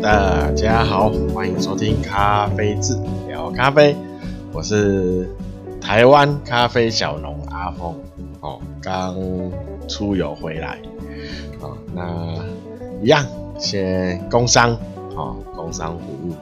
[0.00, 2.96] 大家好，欢迎收听咖啡志
[3.26, 3.96] 聊咖啡，
[4.52, 5.28] 我是
[5.80, 7.96] 台湾咖啡小农阿峰
[8.40, 9.16] 哦，刚
[9.88, 10.78] 出游回来
[11.60, 12.36] 哦，那
[13.02, 13.26] 一样
[13.58, 14.76] 先工商
[15.16, 16.32] 哦，工商服务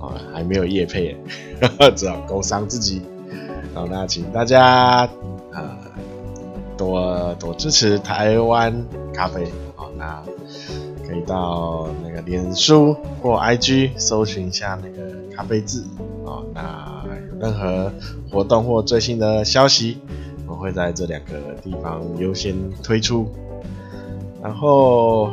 [0.00, 1.16] 哦，还没有业配，
[1.94, 3.02] 只好工商自己
[3.72, 5.08] 哦，那请大家
[5.52, 5.76] 呃
[6.76, 9.44] 多多支持台湾咖啡
[9.76, 10.20] 哦，那。
[11.10, 15.82] 可以到那个脸书或 IG 搜寻一下那个咖啡渍
[16.24, 17.90] 啊，那有任何
[18.30, 19.98] 活动或最新的消息，
[20.46, 23.26] 我会在这两个地方优先推出。
[24.40, 25.32] 然后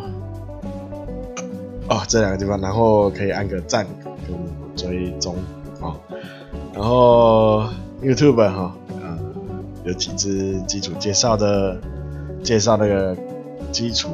[1.87, 3.85] 哦，这两个地方，然后可以按个赞
[4.25, 4.35] 跟
[4.75, 5.35] 追踪
[5.79, 5.93] 啊。
[6.73, 7.65] 然后
[8.01, 9.19] YouTube 哈，呃，
[9.85, 11.79] 有几支基础介绍的，
[12.41, 13.15] 介绍那个
[13.71, 14.09] 基础。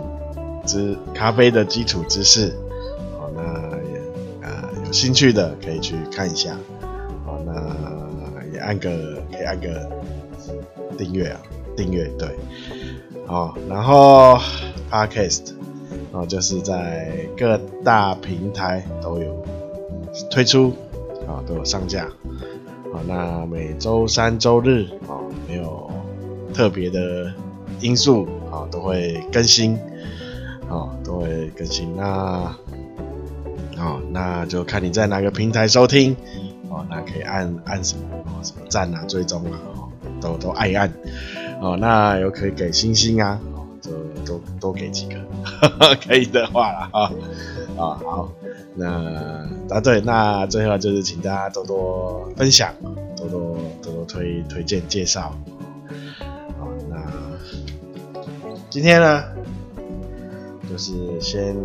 [0.65, 2.55] 知咖啡的基础知识，
[3.17, 3.41] 好，那
[3.91, 3.99] 也
[4.47, 6.57] 啊、有兴趣的可以去看一下，
[7.25, 9.89] 好，那也按个可以按个
[10.97, 11.41] 订阅啊，
[11.75, 12.29] 订阅对，
[13.25, 14.39] 好，然后
[14.89, 15.51] Podcast，
[16.27, 19.45] 就是在各大平台都有
[20.29, 20.73] 推出，
[21.27, 22.07] 啊，都有上架，
[22.91, 25.89] 好，那每周三、周日啊，没有
[26.53, 27.33] 特别的
[27.81, 29.77] 因素啊，都会更新。
[30.73, 31.95] 哦，都会更新。
[31.95, 32.03] 那，
[33.77, 36.15] 哦，那就看你在哪个平台收听。
[36.69, 38.03] 哦，那可以按按什么？
[38.25, 39.87] 哦，什么赞啊、追踪啊，哦，
[40.19, 40.91] 都都按一按。
[41.61, 43.91] 哦，那有可以给星星啊，哦，就
[44.25, 45.15] 多多给几个，
[46.03, 46.89] 可以的话啦。
[46.91, 47.11] 啊、
[47.77, 48.31] 哦，啊好，
[48.73, 48.89] 那
[49.69, 52.73] 啊对，那最后就是请大家多多分享，
[53.15, 55.35] 多多多多推推荐介绍。
[56.59, 56.97] 好，那
[58.71, 59.23] 今天呢？
[60.73, 60.91] 就是
[61.21, 61.55] 先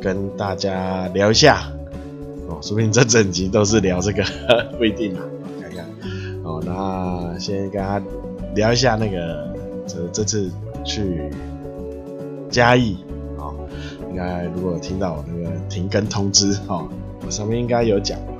[0.00, 1.72] 跟大家聊一下
[2.48, 4.24] 哦，说不定这整集都是聊这个，
[4.76, 5.22] 不一定啊，
[5.62, 5.86] 看看
[6.42, 6.60] 哦。
[6.66, 8.04] 那先跟大家
[8.56, 9.54] 聊一下那个
[9.86, 10.50] 这这次
[10.84, 11.30] 去
[12.50, 12.96] 嘉义
[13.38, 13.54] 哦，
[14.10, 16.88] 应该如果听到那个停更通知哦，
[17.24, 18.32] 我上面应该有讲吧？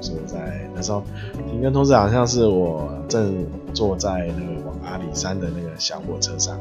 [0.00, 1.02] 说在那时候
[1.50, 6.58] 停更通知好像是我正坐在那个往阿里山的那个小火车上。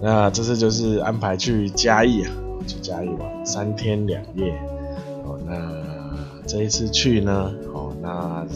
[0.00, 2.30] 那这次就是安排去嘉义啊，
[2.66, 4.52] 去嘉义玩三天两夜。
[5.24, 5.56] 哦，那
[6.46, 8.46] 这一次去呢，哦，那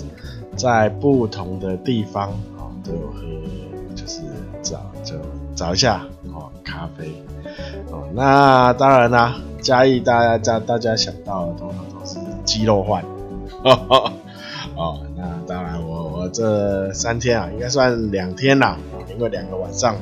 [0.57, 3.23] 在不同的地方哦都有喝，
[3.97, 4.21] 就是
[4.63, 5.15] 找就
[5.55, 7.11] 找一下哦咖啡。
[7.91, 13.03] 哦，那当然啦，嘉义大家大家想到的通常都是鸡肉饭。
[14.77, 18.77] 哦，那当然我我这三天啊，应该算两天啦，
[19.09, 19.97] 因为两个晚上。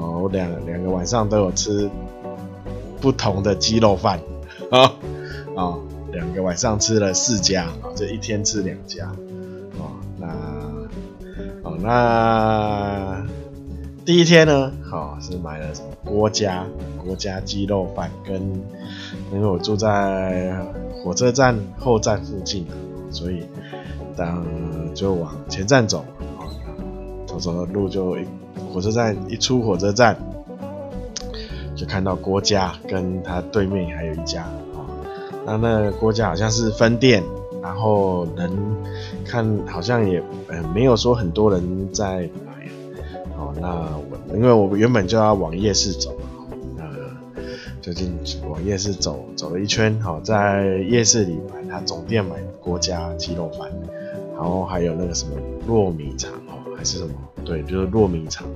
[0.00, 1.90] 哦，我两两个晚上都有吃
[3.02, 4.18] 不同的鸡肉饭，
[4.70, 4.94] 啊
[5.54, 5.76] 啊，
[6.10, 9.12] 两个晚上吃了四家，啊，就一天吃两家，
[9.78, 10.26] 哦，那，
[11.62, 13.22] 哦，那
[14.06, 16.64] 第一天呢，好是买了什么郭家
[17.04, 18.40] 郭家鸡肉饭，跟
[19.32, 20.56] 因为我住在
[21.04, 22.66] 火车站后站附近，
[23.10, 23.42] 所以
[24.16, 24.42] 当
[24.94, 25.98] 就往前站走，
[26.38, 26.48] 啊，
[27.26, 28.16] 走走的路就。
[28.72, 30.16] 火车站一出火车站，
[31.74, 34.86] 就看到郭家，跟他对面还有一家啊。
[35.46, 37.22] 那那郭家好像是分店，
[37.62, 38.50] 然后人
[39.24, 42.50] 看好像也呃没有说很多人在买。
[43.36, 46.12] 哦，那我因为我原本就要往夜市走，
[46.76, 46.84] 那
[47.80, 48.14] 就进
[48.48, 53.70] 往夜市走走了一圈，好在夜市里买他总店买郭家鸡肉饭，
[54.34, 55.34] 然后还有那个什么
[55.66, 57.14] 糯米肠哦，还是什么。
[57.44, 58.46] 对，就是糯米肠，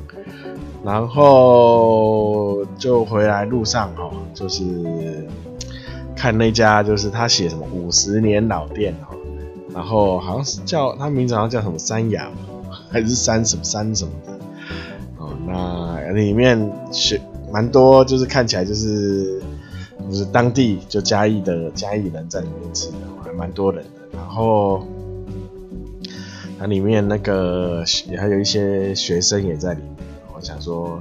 [0.85, 5.27] 然后就回来路上哈，就是
[6.15, 9.17] 看那家，就是他写什么五十年老店哦，
[9.75, 12.31] 然后好像是叫他名字好像叫什么山雅，
[12.91, 14.33] 还是山什么山什么的，
[15.19, 17.21] 哦，那里面是
[17.53, 19.43] 蛮多，就是看起来就是
[20.09, 24.87] 就是当地就嘉义的嘉义人在里面吃的，还蛮多人的，然后。
[26.59, 27.85] 它里面那个
[28.17, 31.01] 还有一些学生也在里面，我想说，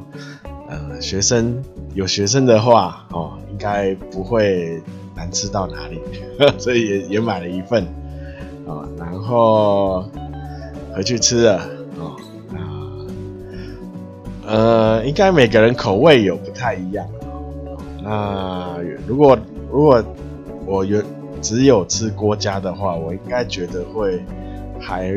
[0.67, 1.63] 呃，学生
[1.93, 4.81] 有学生的话，哦，应该不会
[5.15, 6.01] 难吃到哪里，
[6.57, 7.83] 所以也也买了一份，
[8.67, 10.03] 啊，然后
[10.93, 11.69] 回去吃了，
[11.99, 12.15] 哦，
[14.43, 17.07] 那呃，应该每个人口味有不太一样，
[18.03, 18.77] 那
[19.07, 19.37] 如果
[19.71, 20.03] 如果
[20.65, 21.01] 我有
[21.41, 24.19] 只有吃郭家的话，我应该觉得会。
[24.83, 25.13] 还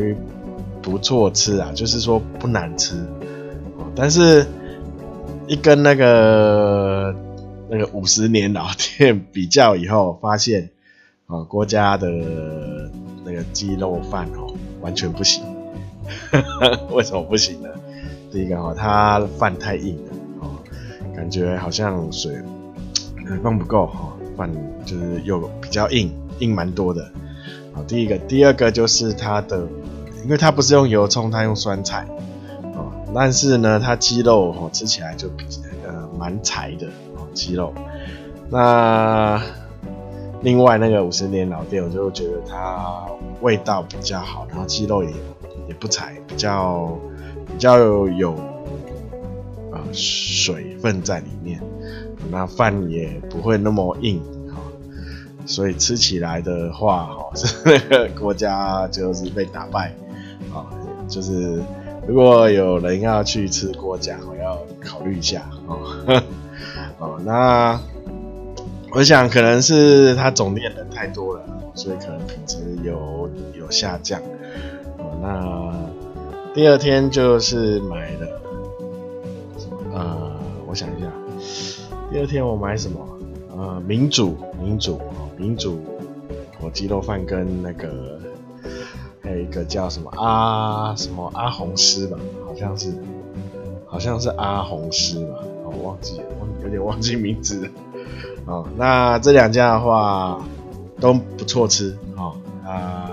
[0.80, 3.04] 不错吃啊，就是说不难吃，
[3.94, 4.46] 但是
[5.48, 7.14] 一跟那个
[7.68, 10.70] 那个五十年老店比较以后，发现
[11.26, 12.08] 啊，郭家的
[13.24, 15.42] 那个鸡肉饭哦，完全不行。
[16.92, 17.68] 为什么不行呢？
[18.30, 20.58] 第一个哈，它饭太硬了哦，
[21.14, 22.32] 感觉好像水
[23.42, 24.48] 放不够哈，饭
[24.84, 27.10] 就是又比较硬，硬蛮多的。
[27.84, 29.67] 第一个，第二个就是它的，
[30.25, 32.06] 因为它不是用油葱，它用酸菜
[32.75, 35.44] 哦，但是呢，它鸡肉哦吃起来就比
[35.87, 36.87] 呃蛮柴的
[37.17, 37.73] 哦，鸡肉。
[38.50, 39.40] 那
[40.43, 43.06] 另外那个五十年老店，我就觉得它
[43.40, 45.11] 味道比较好，然后鸡肉也
[45.69, 46.99] 也不柴，比较
[47.46, 48.34] 比较有，有
[49.73, 51.61] 呃水分在里面，
[52.31, 54.23] 那饭也不会那么硬。
[55.46, 59.94] 所以吃起来的话，哈，是那个国家就是被打败，
[60.52, 60.66] 啊，
[61.08, 61.62] 就是
[62.06, 65.78] 如果有人要去吃国家，我要考虑一下，哦，
[66.98, 67.81] 哦，那
[68.90, 71.43] 我想可能是他总店人太多了，
[71.75, 74.20] 所以可能品质有有下降，
[74.99, 78.42] 哦，那第二天就是买了，
[79.94, 80.32] 呃，
[80.66, 81.06] 我想一下，
[82.10, 82.99] 第二天我买什么？
[83.58, 85.00] 呃，民主，民主。
[85.37, 85.81] 民主
[86.59, 88.19] 火鸡肉饭跟那个
[89.23, 92.93] 还有一个叫什么阿什么阿红师吧，好像是
[93.87, 96.25] 好像是阿红师吧，我忘记了，
[96.62, 97.71] 有点忘记名字。
[98.47, 100.41] 哦，那这两家的话
[101.00, 103.11] 都不错吃，哦，啊，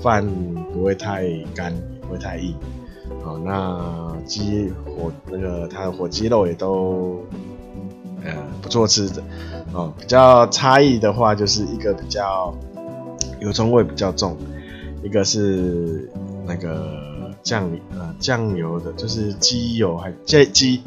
[0.00, 0.26] 饭
[0.72, 2.54] 不会太干，不会太硬，
[3.24, 7.22] 哦，那鸡火那个它的火鸡肉也都。
[8.24, 9.22] 呃，不错吃的
[9.72, 9.92] 哦。
[9.98, 12.54] 比较差异的话，就是一个比较
[13.40, 14.36] 油葱味比较重，
[15.02, 16.10] 一个是
[16.46, 20.82] 那个酱呃酱油的，就是鸡油还这鸡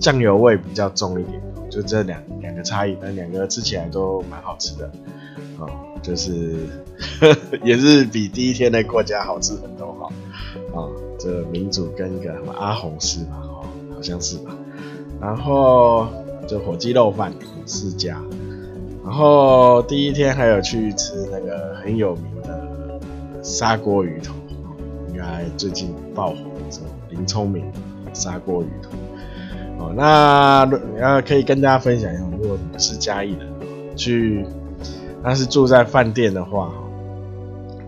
[0.00, 1.40] 酱油味比较重一点，
[1.70, 4.90] 就这两两个差异，但两个吃起来都蛮好吃的
[5.58, 5.68] 哦。
[6.02, 6.54] 就是
[7.18, 10.12] 呵 呵也是比第一天的过家好吃很多哈。
[10.72, 14.54] 哦，这民主跟一个什么阿红师吧，哦，好像是吧。
[15.20, 16.06] 然后
[16.46, 17.32] 就火鸡肉饭
[17.64, 18.20] 四家，
[19.02, 23.00] 然后第一天还有去吃那个很有名的
[23.42, 24.34] 砂锅鱼头，
[25.08, 26.36] 应该最近爆红
[26.70, 27.64] 的林聪明
[28.12, 28.90] 砂锅鱼头。
[29.78, 30.68] 哦，那
[31.00, 33.48] 要可以跟大家分享一下，如果你是嘉义人，
[33.96, 34.46] 去，
[35.22, 36.70] 但是住在饭店的话，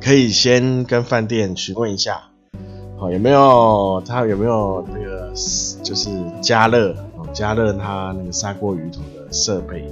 [0.00, 2.23] 可以先跟饭店询问一下，
[2.99, 5.31] 好，有没有他有没有那个
[5.82, 6.96] 就是加热。
[7.37, 9.87] 加热它那个砂锅鱼头的设备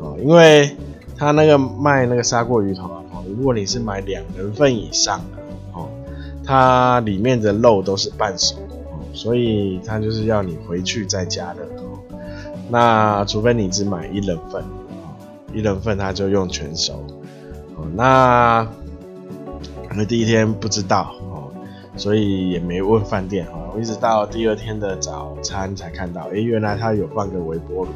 [0.00, 0.76] 哦，因为
[1.16, 5.42] 他那个卖那个砂锅鱼头啊，哦如果你是买两人份以上的
[5.72, 5.88] 哦，
[6.44, 8.54] 它里面的肉都是半熟
[8.92, 11.98] 哦，所以他就是要你回去再加热哦。
[12.70, 15.18] 那除非你只买一人份哦，
[15.52, 17.04] 一人份他就用全熟
[17.74, 17.84] 哦。
[17.96, 18.64] 那
[19.88, 21.12] 可能第一天不知道。
[21.32, 21.34] 哦
[21.96, 27.92] 所以也没问饭店哈，我一直到第二天的早餐才看到，诶、欸，原来他有放个微波炉，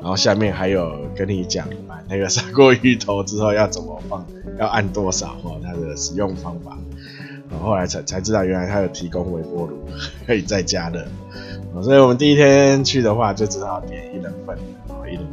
[0.00, 4.26] 然后下面还有跟你讲买那个 砂锅鱼头之后要怎么放，
[4.58, 6.76] 要按多少哈，它的使用方法，
[7.62, 9.78] 后来才才知道原来他有提供微波炉
[10.26, 11.04] 可以再加热，
[11.82, 14.58] 所以我们第一天去的话就只好点一人份，
[15.08, 15.26] 一人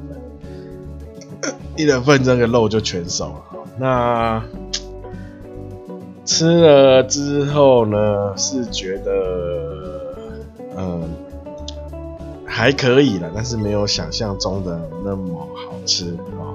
[1.42, 3.44] 份， 一人份这个肉就全熟了，
[3.78, 4.44] 那。
[6.30, 10.14] 吃了之后呢，是觉得
[10.78, 11.02] 嗯
[12.46, 16.54] 还可以了，但是没有想象中的那么好吃啊。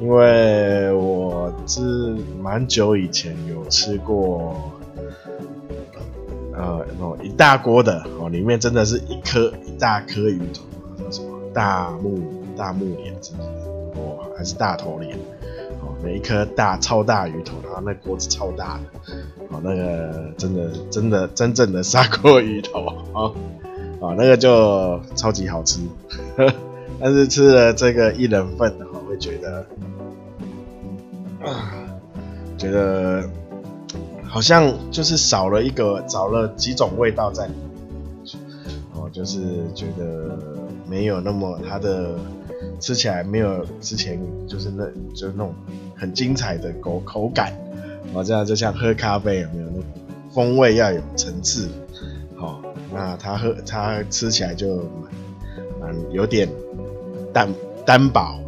[0.00, 1.80] 因为我是
[2.42, 4.56] 蛮久以前有吃过，
[6.52, 10.64] 呃，那种一大锅的哦，里面真的是一颗一大颗鱼头，
[11.04, 12.18] 叫什么大目
[12.56, 13.48] 大目鰱，是不是？
[13.94, 15.16] 哦，还是大头脸？
[16.02, 19.14] 每一颗大超大鱼头，然后那锅子超大的，
[19.50, 23.30] 哦，那个真的真的真正的砂锅鱼头啊，
[24.00, 25.80] 啊，那个就超级好吃，
[26.36, 26.52] 呵，
[27.00, 29.64] 但是吃了这个一人份的话，会觉得，
[31.40, 31.72] 啊，
[32.58, 33.22] 觉得
[34.24, 38.34] 好像就是少了一个，少了几种味道在里面，
[38.94, 39.40] 哦，就是
[39.72, 40.36] 觉得
[40.88, 42.16] 没有那么它的。
[42.78, 45.54] 吃起来没有之前就是那，就是那种
[46.02, 47.52] 很精彩的口口感，
[48.12, 49.68] 哦，这样就像喝咖啡有没有？
[49.68, 49.84] 那种
[50.34, 51.68] 风味要有层次，
[52.34, 52.60] 好，
[52.92, 54.82] 那它喝它吃起来就
[55.80, 56.48] 蛮有点
[57.32, 57.48] 单
[57.86, 58.40] 单薄，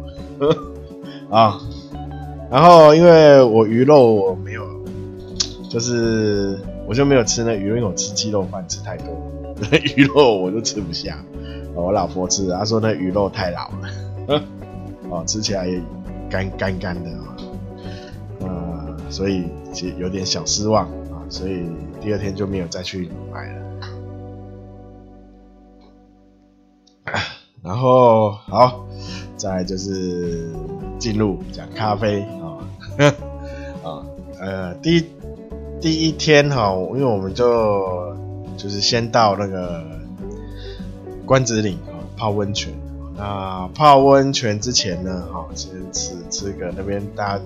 [1.29, 1.57] 啊，
[2.51, 4.67] 然后因为我鱼肉我没有，
[5.69, 9.31] 就是我就没有吃那鱼肉，因为我吃鸡肉饭吃太多，
[9.95, 11.23] 鱼肉我就吃不下。
[11.73, 13.69] 我老婆吃，她说那鱼肉太老
[14.27, 14.43] 了，
[15.09, 15.81] 哦，吃起来也
[16.29, 17.34] 干干干的啊，呃，
[19.15, 21.63] 所以其实有点小失望啊，所以
[22.01, 23.61] 第二天就没有再去买了。
[27.63, 28.85] 然后好，
[29.37, 30.49] 再就是
[30.99, 32.59] 进入讲咖啡啊，
[33.87, 34.05] 啊，
[34.37, 35.05] 呃，第一
[35.79, 38.13] 第一天哈，因为我们就
[38.57, 39.81] 就是先到那个
[41.25, 42.73] 关子岭啊泡温泉。
[43.17, 47.43] 那泡温泉之前呢，哈，先吃吃个那边大家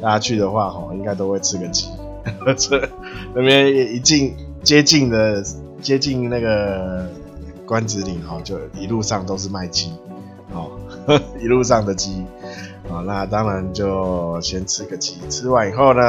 [0.00, 1.88] 大家去的话哈，应该都会吃个鸡，
[2.56, 2.88] 这
[3.34, 5.44] 那边一进接近的
[5.80, 7.06] 接近那个。
[7.66, 9.92] 关子岭哈，就一路上都是卖鸡，
[10.52, 10.72] 哦，
[11.40, 12.24] 一路上的鸡，
[12.90, 16.02] 啊，那当然就先吃个鸡，吃完以后呢，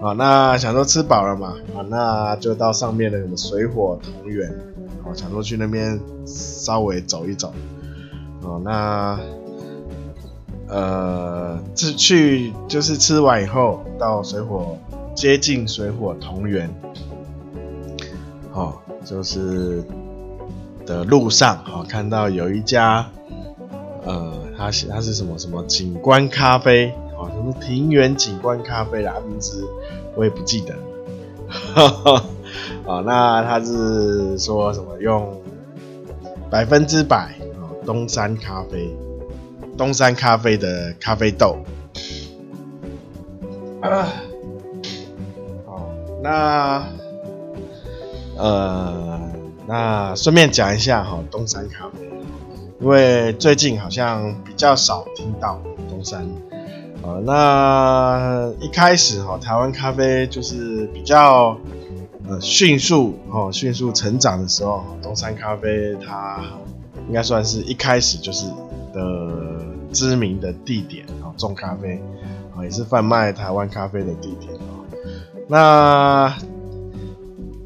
[0.00, 4.48] 啊，那想说吃饱了嘛，啊，那就到上面的什么水火同源，
[5.04, 7.52] 哦，想说去那边稍微走一走，
[8.42, 9.18] 哦，那，
[10.72, 14.78] 呃，这去就是吃完以后到水火
[15.14, 16.68] 接近水火同源，
[18.52, 18.74] 哦，
[19.04, 19.84] 就是。
[20.84, 23.08] 的路上，好看到有一家，
[24.04, 29.64] 呃，他写他是什么什么景观咖啡，啊，什么庭园景观咖啡啦，名字
[30.16, 30.74] 我也不记得，
[32.84, 35.40] 啊， 那他是说什么用
[36.50, 38.92] 百分之百啊东山咖啡，
[39.76, 41.58] 东山咖啡的咖啡豆，
[43.80, 44.08] 啊，
[45.66, 45.88] 好，
[46.22, 46.84] 那，
[48.36, 49.20] 呃。
[49.64, 52.04] 那顺便讲一下哈，东山咖啡，
[52.80, 56.28] 因为最近好像比较少听到东山，
[57.00, 61.56] 呃，那一开始哈，台湾咖啡就是比较
[62.28, 66.40] 呃迅速哦，迅速成长的时候，东山咖啡它
[67.06, 68.48] 应该算是一开始就是
[68.92, 69.30] 的
[69.92, 72.02] 知名的地点啊，种咖啡
[72.56, 74.82] 啊，也是贩卖台湾咖啡的地点啊，
[75.48, 76.34] 那。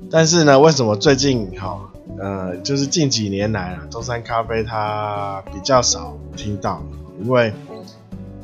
[0.08, 1.80] 但是呢，为什么最近哈，
[2.16, 6.80] 呃，就是近几年来啊，中山咖啡它比较少听到，
[7.20, 7.52] 因为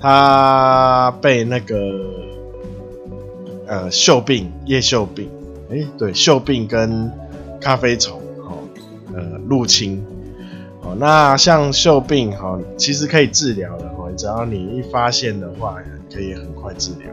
[0.01, 1.77] 它被那个
[3.69, 5.31] 呃锈病、叶锈病，
[5.71, 7.13] 哎、对，锈病跟
[7.61, 8.59] 咖啡虫哦，
[9.15, 10.05] 呃，入侵
[10.83, 10.95] 哦。
[10.99, 15.77] 那像锈病哈，其实可以治疗的哈，只要你一发现的话，
[16.13, 17.09] 可以很快治疗。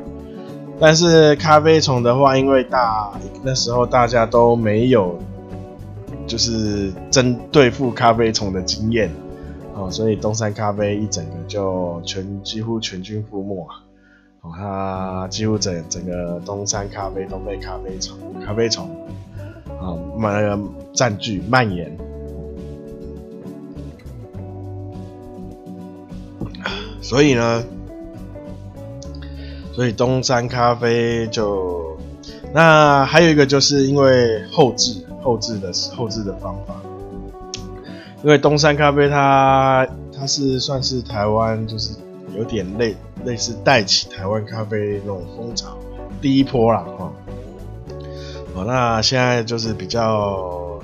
[0.81, 3.11] 但是咖啡虫的话，因为大
[3.43, 5.19] 那时候大家都没有
[6.25, 9.11] 就是针对付咖啡虫的经验，
[9.75, 13.67] 哦，所以东山咖啡一整个就全几乎全军覆没，
[14.39, 18.89] 哦，它几乎整整个东山咖啡都被咖啡虫咖啡虫
[19.67, 20.59] 啊那个
[20.93, 21.91] 占据蔓延，
[27.01, 27.63] 所以呢。
[29.71, 31.97] 所以东山咖啡就
[32.53, 36.75] 那还有一个就是因为后置后置的后置的方法，
[38.21, 41.93] 因为东山咖啡它它是算是台湾就是
[42.35, 45.77] 有点类类似带起台湾咖啡那种风潮
[46.21, 47.13] 第一波啦哈。
[48.55, 50.77] 哦，那现在就是比较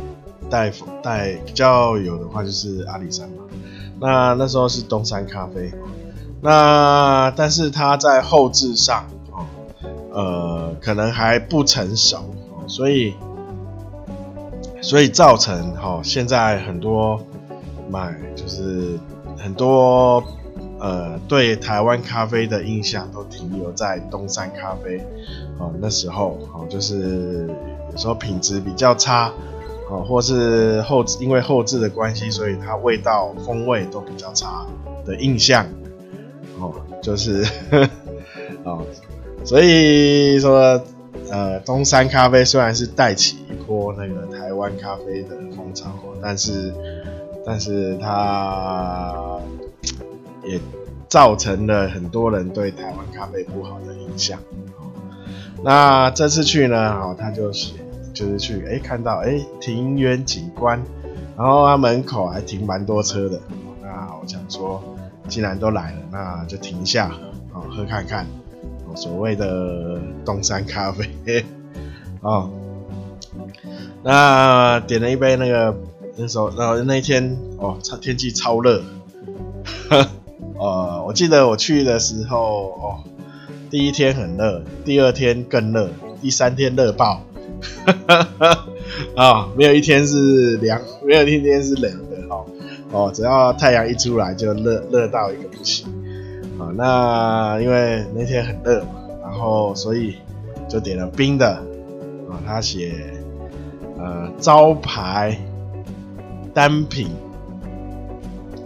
[0.50, 0.72] 带
[1.04, 3.44] 带比较有的话就是阿里山嘛，
[4.06, 5.72] 那那时候是东山咖啡。
[6.42, 9.46] 那但是它在后置上，哦，
[10.14, 12.20] 呃，可能还不成熟，
[12.68, 13.16] 所以，
[14.80, 17.20] 所以造成哈，现在很多
[17.90, 19.00] 买就是
[19.40, 20.24] 很多
[20.80, 25.00] 呃，对台湾咖啡的印象都停留在东山咖啡，
[25.58, 27.50] 哦，那时候，哦，就是
[27.92, 29.32] 有时候品质比较差，
[29.90, 34.66] 哦，或是后因为后制的关系，所以它味道风味都比较差
[35.06, 35.66] 的印象。
[36.60, 37.90] 哦，就是，呵 呵
[38.64, 38.86] 哦，
[39.44, 40.82] 所以说，
[41.30, 45.90] 呃，东山咖啡虽然是带起一波那个台湾咖啡的风潮，
[46.22, 46.74] 但是，
[47.46, 49.38] 但是它
[50.46, 50.60] 也
[51.10, 54.40] 造成了很多人对台湾咖啡不好的影响。
[54.80, 54.90] 哦，
[55.62, 57.74] 那这次去呢，哦，他就是
[58.16, 60.82] 就是去，哎，看到，哎，庭园景观，
[61.38, 63.40] 然后他门口还停蛮多车的，
[63.84, 64.82] 那我想说。
[65.28, 67.10] 既然都来了，那就停一下，
[67.52, 68.28] 哦喝看看，
[68.88, 71.44] 哦所谓的东山咖啡，
[72.22, 72.52] 哦，
[74.04, 75.76] 那点了一杯那个
[76.16, 78.84] 那时候，然后那一天哦，超天气超热，
[80.60, 83.00] 呃，我记得我去的时候哦，
[83.72, 85.90] 第一天很热，第二天更热，
[86.22, 87.22] 第三天热爆，
[88.08, 88.68] 哈 哈
[89.16, 92.46] 啊、哦，没有一天是凉，没有一天是冷的，哦
[92.92, 95.88] 哦，只要太阳一出来就热热到一个不行。
[96.60, 100.16] 啊，那因为那天很热嘛，然后所以
[100.70, 101.50] 就点了冰的。
[102.30, 102.94] 啊，他写
[103.98, 105.38] 呃招牌
[106.54, 107.10] 单品。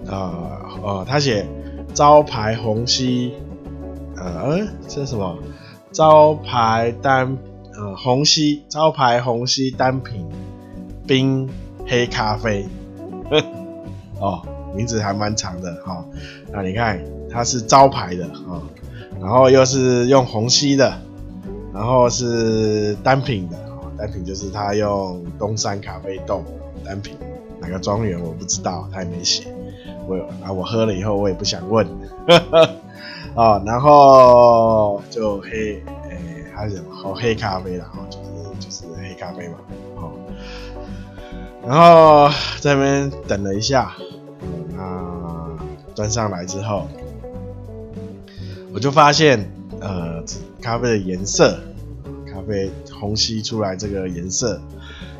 [0.08, 1.46] 啊哦，他写
[1.94, 3.34] 招牌红吸。
[4.18, 5.38] 呃，这是什么？
[5.92, 7.38] 招牌单
[7.80, 10.28] 呃虹吸招牌虹吸单品
[11.08, 11.50] 冰
[11.88, 12.68] 黑咖啡。
[14.20, 14.42] 哦，
[14.76, 16.06] 名字还蛮长的哈、哦。
[16.52, 18.62] 那你看，它是招牌的啊、哦，
[19.22, 20.94] 然后又是用虹吸的，
[21.74, 26.44] 然后是单品的啊、哦，单品就是他用东山咖啡豆
[26.84, 27.16] 单品，
[27.62, 29.48] 哪个庄园我不知道，他也没写。
[30.06, 31.88] 我啊，我喝了以后我也不想问。
[33.36, 35.82] 哦，然后就黑，
[36.60, 38.26] 还是好黑咖啡啦，哈，就是
[38.60, 39.56] 就是黑咖啡嘛，
[39.96, 40.12] 哦，
[41.66, 43.96] 然后在那边等了一下。
[44.76, 45.58] 那
[45.96, 46.88] 端上来之后，
[48.74, 49.52] 我就发现，
[49.82, 50.24] 呃，
[50.62, 51.60] 咖啡的颜色，
[52.26, 54.62] 咖啡虹吸出来这个颜色，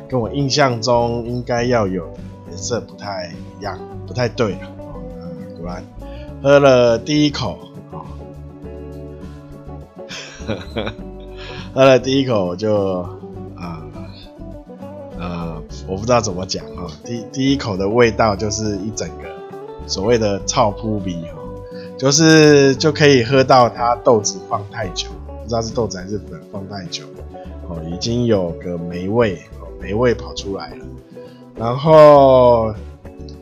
[0.08, 2.10] 跟我印象中应该要有
[2.48, 4.60] 颜色不太一样，不太对了。
[4.78, 5.02] 哦，
[5.58, 5.84] 果然
[6.42, 7.58] 喝了第一口，
[7.92, 8.06] 哦，
[11.74, 13.02] 喝了第一口我就，
[13.56, 13.82] 啊，
[15.18, 15.18] 呃。
[15.18, 19.24] 呃我不知道怎么讲哈，第第一口的味道就是一整个
[19.86, 21.38] 所谓的臭扑鼻哈，
[21.98, 25.08] 就是就可以喝到它豆子放太久，
[25.42, 27.04] 不知道是豆子还是粉放太久，
[27.68, 29.40] 哦，已经有个霉味，
[29.80, 30.84] 霉味跑出来了。
[31.56, 32.72] 然后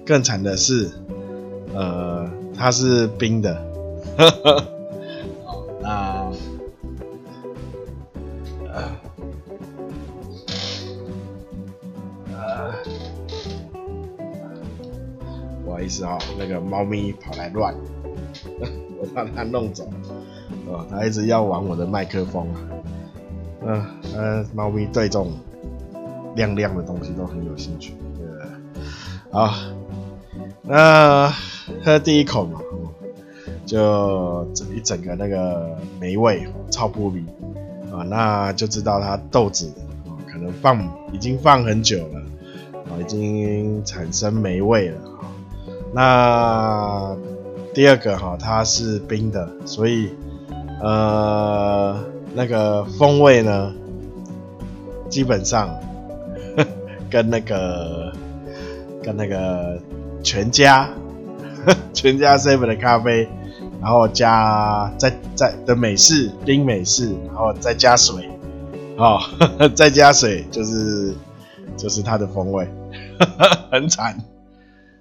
[0.07, 0.91] 更惨的是，
[1.75, 3.63] 呃，它是冰的，
[4.17, 4.65] 呵 呵，
[15.79, 15.85] 那。
[15.85, 17.75] 意思啊，那个猫咪跑来乱，
[19.01, 19.89] 我把它弄走，
[20.67, 22.59] 哦，它一直要玩我的麦克风啊，
[23.65, 23.87] 嗯
[24.17, 25.33] 嗯，猫咪对这种
[26.35, 28.27] 亮亮的东西都很有兴趣，对？
[29.31, 29.55] 好，
[30.63, 31.33] 那
[31.85, 32.61] 喝第一口嘛，
[33.65, 37.25] 就一整个那个霉味，超扑鼻
[37.93, 39.73] 啊，那就知道它豆子
[40.27, 42.21] 可能放已经放很久了，
[42.91, 45.31] 啊，已经产生霉味了啊。
[45.93, 47.17] 那
[47.75, 50.11] 第二个哈，它是冰的，所以
[50.83, 51.99] 呃，
[52.35, 53.73] 那个风味呢，
[55.09, 55.69] 基本上
[57.11, 58.13] 跟那个
[59.03, 59.81] 跟那个
[60.23, 60.89] 全家
[61.93, 63.29] 全家 seven 的咖啡，
[63.81, 68.29] 然后加再再的美式冰美式，然后再加水
[68.97, 69.19] 哦，
[69.75, 71.15] 再加水就是
[71.77, 72.69] 就是它的风味，
[73.71, 74.17] 很惨。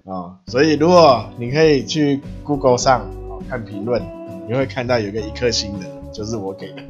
[0.08, 4.02] 啊、所以如果你可以去 Google 上、哦、看评论，
[4.48, 6.82] 你会看到有个一颗星的，就是我给的。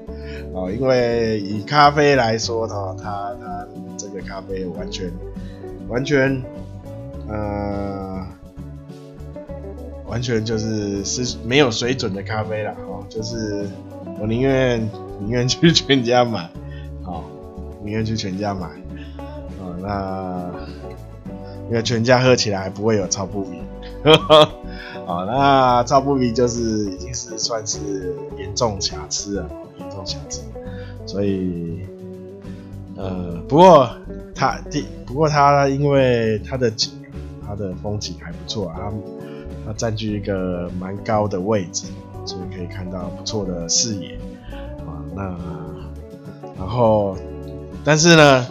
[0.54, 3.66] 哦，因为以咖啡来说的话，它它
[3.98, 5.12] 这个咖啡完全
[5.88, 6.42] 完全
[7.28, 8.26] 呃
[10.06, 13.68] 完全就是是没有水准的咖啡了哈、就是
[14.18, 14.80] 我宁愿
[15.20, 16.48] 宁愿去全家买，
[17.02, 17.24] 好、
[17.82, 18.68] 宁愿去全家买，
[19.60, 20.50] 啊、那。
[21.68, 23.58] 因为全家喝起来不会有超扑鼻，
[25.06, 30.42] 好，那超扑鼻就是已经是算是严重瑕疵了，严重瑕疵，
[31.06, 31.80] 所以，
[32.96, 33.88] 呃，不过
[34.34, 36.90] 它第不过它因为它的景，
[37.46, 38.92] 它的风景还不错啊，
[39.66, 41.86] 它占据一个蛮高的位置，
[42.26, 44.18] 所以可以看到不错的视野
[44.86, 45.22] 啊，那
[46.58, 47.16] 然后，
[47.84, 48.46] 但是呢。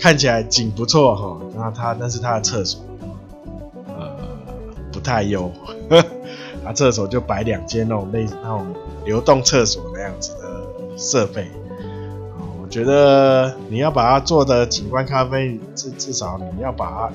[0.00, 2.80] 看起来景不错哈，那他但是他的厕所，
[3.86, 4.16] 呃，
[4.90, 5.52] 不太优，
[6.64, 8.66] 他厕所就摆两间那种类那种
[9.04, 11.46] 流动厕所那样子的设备，
[12.62, 17.12] 我觉得你要把它做的景观咖啡，至至少你要把它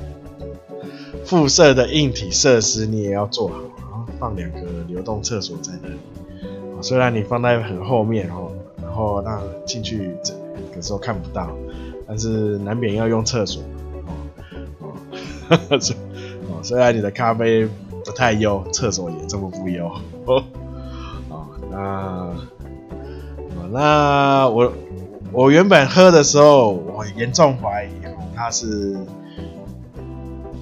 [1.26, 5.89] 附设的硬体设施你也要做好，然后放两个流动厕所在那。
[5.89, 5.95] 里，
[6.82, 10.15] 虽然你放在很后面哦，然后让进去
[10.76, 11.50] 有时候看不到。
[12.08, 13.63] 但是难免要用厕所，
[14.80, 14.94] 哦
[16.50, 17.68] 哦，虽然你的咖啡
[18.04, 19.88] 不太优，厕所也这么不优，
[20.26, 20.44] 哦，
[21.30, 21.78] 哦，那，
[23.56, 24.72] 哦，那我
[25.32, 27.89] 我原本喝的时候，我严重怀疑
[28.36, 28.98] 它是，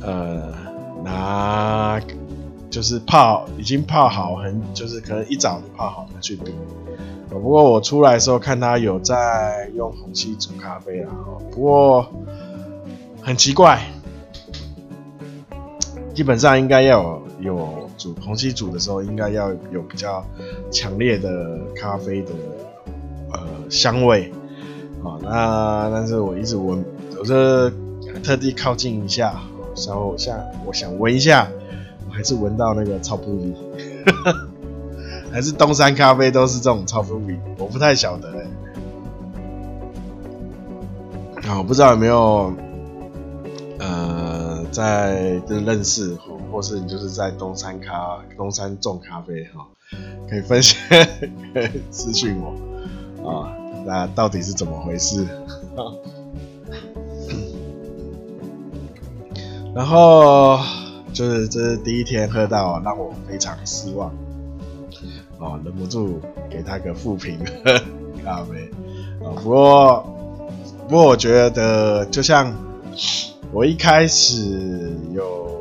[0.01, 0.53] 呃，
[1.03, 1.99] 拿
[2.69, 6.55] 就是泡已经泡好很，就是可能一早就泡好拿去冰。
[7.33, 11.11] 不过我出来的时候看他有在用虹吸煮咖啡啦，
[11.51, 12.05] 不过
[13.21, 13.81] 很奇怪，
[16.13, 20.25] 基本上应该要有，煮虹吸煮的时候，应该要有比较
[20.71, 22.31] 强烈的咖啡的
[23.31, 24.31] 呃香味。
[25.03, 26.85] 啊，那但是我一直闻，
[27.19, 27.69] 我就
[28.23, 29.37] 特地靠近一下，
[29.85, 31.49] 然后像我想闻一下，
[32.07, 33.53] 我还是闻到那个超扑鼻，
[35.33, 38.37] 还是东山咖啡都是这种超扑鼻，我不太晓得哎、
[41.41, 41.49] 欸。
[41.49, 42.53] 好，不知道有没有
[43.79, 46.15] 呃在就是认识。
[46.51, 49.65] 或是你就是在东山咖东山种咖啡哈，
[50.29, 50.77] 可以分享
[51.51, 52.53] 可以私信我
[53.27, 53.49] 啊，
[53.87, 55.27] 那到底是怎么回事？
[59.73, 60.59] 然后
[61.11, 64.13] 就是这是第一天喝到，让我非常失望
[65.43, 67.37] 啊，忍不住给他个负评
[68.23, 68.69] 咖啡
[69.25, 69.35] 啊。
[69.43, 70.05] 不过
[70.87, 72.53] 不过我觉得就像
[73.51, 75.51] 我一开始有。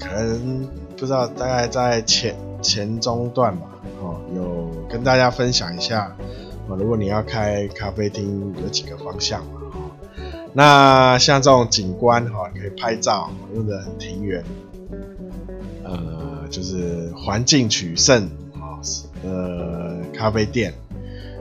[0.00, 3.66] 可能不知道，大概在前前中段吧，
[4.00, 6.16] 哦，有跟大家分享一下，
[6.68, 9.90] 哦，如果你要开咖啡厅，有几个方向嘛，哦，
[10.54, 14.42] 那像这种景观，哈，你可以拍照，用的很庭园，
[15.84, 18.30] 呃，就是环境取胜，
[19.24, 20.72] 呃，咖啡店，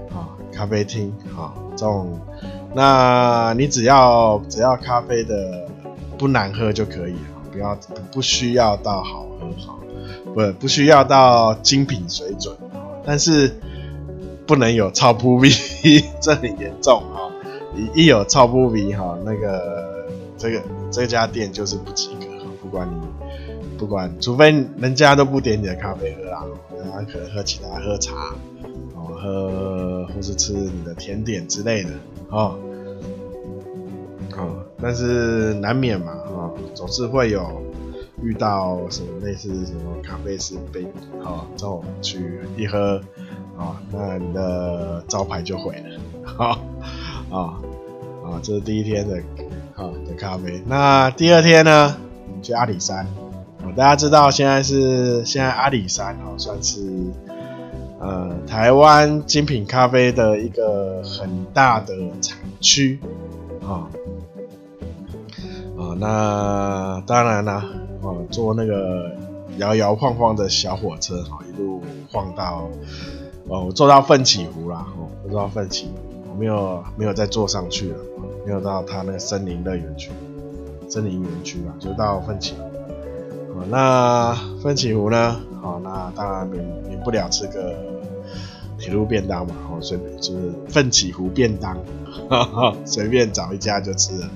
[0.10, 2.20] 啊，咖啡厅，啊，这种，
[2.74, 5.68] 那你只要只要咖啡的
[6.18, 7.20] 不难喝就可以了。
[7.52, 7.76] 不要
[8.12, 9.80] 不需要到好喝好，
[10.36, 12.56] 不不需要到精品水准，
[13.04, 13.52] 但是
[14.46, 15.50] 不能有超扑鼻，
[16.22, 17.26] 这很严重啊！
[17.76, 20.06] 一一有超扑鼻哈，那个
[20.38, 22.26] 这个这家店就是不及格，
[22.62, 23.07] 不管你
[23.78, 26.44] 不管，除非人家都不点你的咖啡喝啦，
[26.76, 28.36] 人家可能喝其他喝茶，
[28.96, 31.92] 哦喝或是吃你的甜点之类的，
[32.30, 32.58] 哦。
[34.38, 37.64] 哦但是难免嘛，啊，总是会有
[38.22, 40.84] 遇到什么类似什么咖啡师杯，
[41.24, 43.02] 啊，这种去一喝，
[43.58, 46.00] 啊，那你的招牌就毁了，
[46.38, 46.60] 啊，
[47.36, 47.40] 啊，
[48.24, 49.18] 啊，这是第一天的，
[49.76, 50.62] 啊的咖啡。
[50.68, 53.08] 那第二天呢，我们去阿里山，
[53.78, 56.82] 大家知道现在是现在阿里山，啊，算是
[58.00, 63.00] 呃台湾精品咖啡的一个很大的产区，
[63.62, 63.88] 啊。
[66.00, 67.64] 那当然啦，
[68.02, 69.12] 哦，坐那个
[69.58, 72.68] 摇摇晃晃的小火车，哈，一路晃到，
[73.48, 77.98] 哦，坐到奋起湖啦，哦，坐到奋起湖，没有没有再坐上去了，
[78.46, 80.12] 没有到他那个森林乐园区，
[80.90, 82.77] 森林园区啊，就到奋起湖。
[83.70, 87.76] 那奋起湖呢，好，那当然免免不了吃个
[88.78, 91.78] 铁路便当嘛，哦，随便就是奋起湖便当，
[92.30, 94.30] 哈哈，随便找一家就吃了。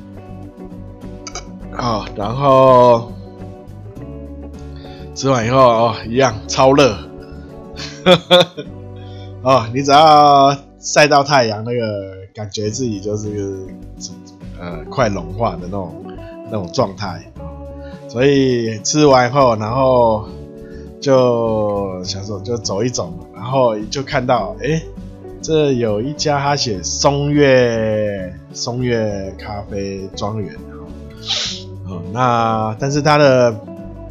[1.77, 3.11] 啊，然后
[5.15, 6.97] 吃完以后哦，一样超热，
[9.41, 13.67] 哦，你只要晒到太阳，那个感觉自己就是
[14.59, 16.03] 呃快融化的那种
[16.45, 17.30] 那种状态，
[18.11, 20.25] 所以吃完后，然后
[20.99, 24.81] 就想说就走一走，然后就看到哎，
[25.41, 30.53] 这有一家他写松月松月咖啡庄园。
[31.87, 33.55] 哦，那但是它的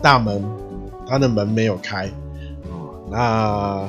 [0.00, 0.42] 大门，
[1.06, 2.06] 它的门没有开，
[2.70, 3.86] 哦，那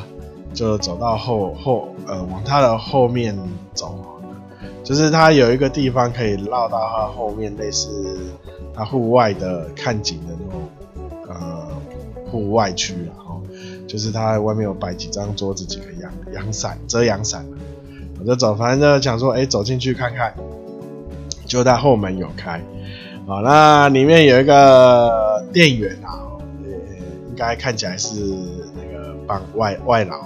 [0.54, 3.34] 就走到后后呃往它的后面
[3.74, 3.98] 走，
[4.84, 7.90] 就是它有一个地方可以绕到它后面，类似
[8.74, 10.62] 它户外的看景的那种
[11.28, 11.68] 呃
[12.30, 13.42] 户外区，然后
[13.88, 17.46] 就是它外面有摆几张桌子，几个阳阳伞遮阳伞，
[18.20, 20.34] 我就走，反正就想说，哎，走进去看看，
[21.46, 22.62] 就它后门有开。
[23.28, 26.20] 好，那里面有一个店员啊，
[26.64, 26.70] 呃，
[27.30, 28.16] 应该看起来是
[28.76, 30.18] 那个帮外外劳。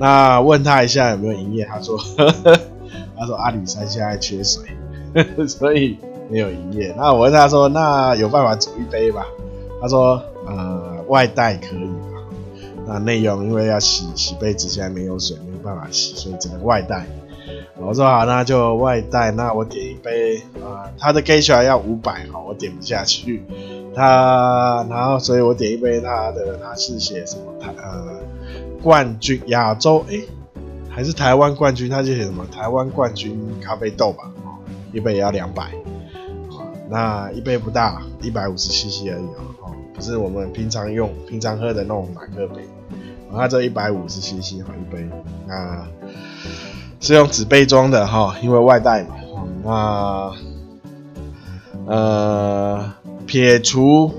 [0.00, 2.60] 那问他一下有没有营业，他说呵呵，
[3.18, 4.62] 他说阿里山现在缺水，
[5.14, 6.94] 呵呵，所以没有营业。
[6.96, 9.26] 那我问他说，那有办法煮一杯吧？
[9.80, 12.22] 他说，呃，外带可以吧？
[12.86, 17.06] 那内用因为要洗洗杯子，现在没有水，没有办法洗，所以只能外带。
[17.76, 19.30] 我说好，那就外带。
[19.30, 23.42] 那我点一杯啊、他的 geisha 要五百，好，我点不下去。
[23.94, 28.20] 他，然后所以我点一杯他的，他是写什么他呃
[28.82, 30.28] 冠军亚洲哎、欸，
[30.88, 31.88] 还是台湾冠军？
[31.88, 34.24] 他就写什么台湾冠军咖啡豆吧，
[34.92, 35.70] 一杯也要两百，
[36.90, 39.24] 那一杯不大，一百五十 CC 而已
[39.60, 42.62] 哦，不是我们平常用、平常喝的那种马克杯，
[43.32, 45.08] 他这一百五十 CC 一杯，
[45.46, 45.86] 那。
[47.00, 49.14] 是用纸杯装的哈，因为外带嘛。
[49.62, 50.32] 那
[51.86, 52.92] 呃，
[53.24, 54.12] 撇除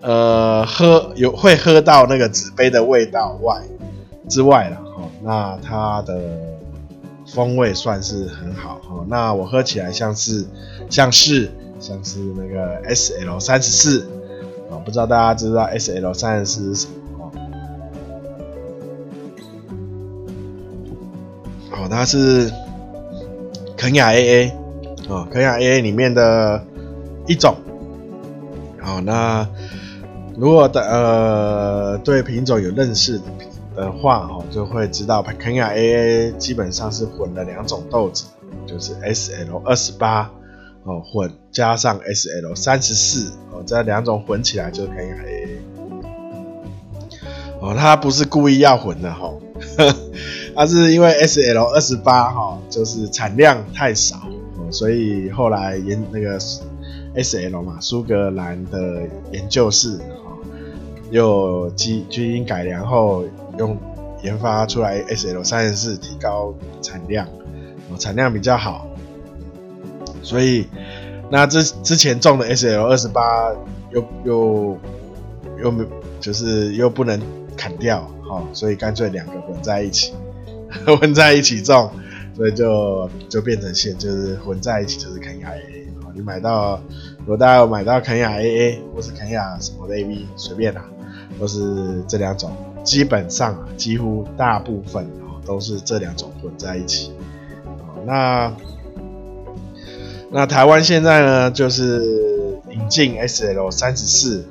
[0.00, 3.60] 呃喝有会喝到那个纸杯的味道外
[4.28, 6.14] 之外了哈，那它的
[7.34, 9.04] 风味算是很好哈。
[9.08, 10.44] 那我喝起来像是
[10.90, 14.06] 像是像是那个 S L 三十四
[14.70, 17.32] 啊，不知道大家知道 S L 三十四是什么？
[21.72, 22.52] 哦，它是
[23.76, 24.52] 肯亚 AA
[25.08, 26.62] 哦，肯亚 AA 里面的
[27.26, 27.56] 一种。
[28.80, 29.48] 好，那
[30.36, 33.20] 如果的呃对品种有认识
[33.74, 38.26] 的话，哦，就会知道肯亚 AA 基本上是混了两种豆子，
[38.66, 40.30] 就是 SL 二十八
[40.84, 45.48] 哦混加上 SL 三十四哦，这两种混起来就是肯亚 AA。
[47.60, 49.26] 哦，他不是故意要混的哈。
[49.26, 49.38] 哦
[50.54, 54.16] 它是因为 S L 二十八哈，就是产量太少
[54.58, 56.38] 哦，所以后来研那个
[57.14, 60.36] S L 嘛，苏格兰的研究室哈，
[61.10, 63.24] 又基基因改良后
[63.58, 63.76] 用
[64.22, 67.26] 研发出来 S L 三十四，提高产量，
[67.98, 68.86] 产量比较好，
[70.22, 70.66] 所以
[71.30, 73.50] 那之之前种的 S L 二十八
[73.90, 74.78] 又又
[75.62, 75.84] 又没
[76.20, 77.20] 就是又不能
[77.56, 80.12] 砍掉哈，所以干脆两个混在一起。
[80.98, 81.90] 混在一起种，
[82.34, 85.82] 所以就就变成现就是混在一起就是肯亚 AA。
[86.14, 86.80] 你买到，
[87.18, 90.82] 如果大家有买到肯亚 AA 或是肯亚什么的 AB，随便啦，
[91.38, 92.50] 都是这两种，
[92.84, 95.08] 基本上啊，几乎大部分
[95.46, 97.12] 都是这两种混在一起。
[98.06, 98.52] 那
[100.30, 104.44] 那台湾现在呢，就是引进 SL 三十四，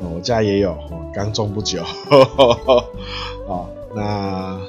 [0.00, 0.76] 我家也有，
[1.14, 1.82] 刚种不久，
[3.46, 4.60] 哦那。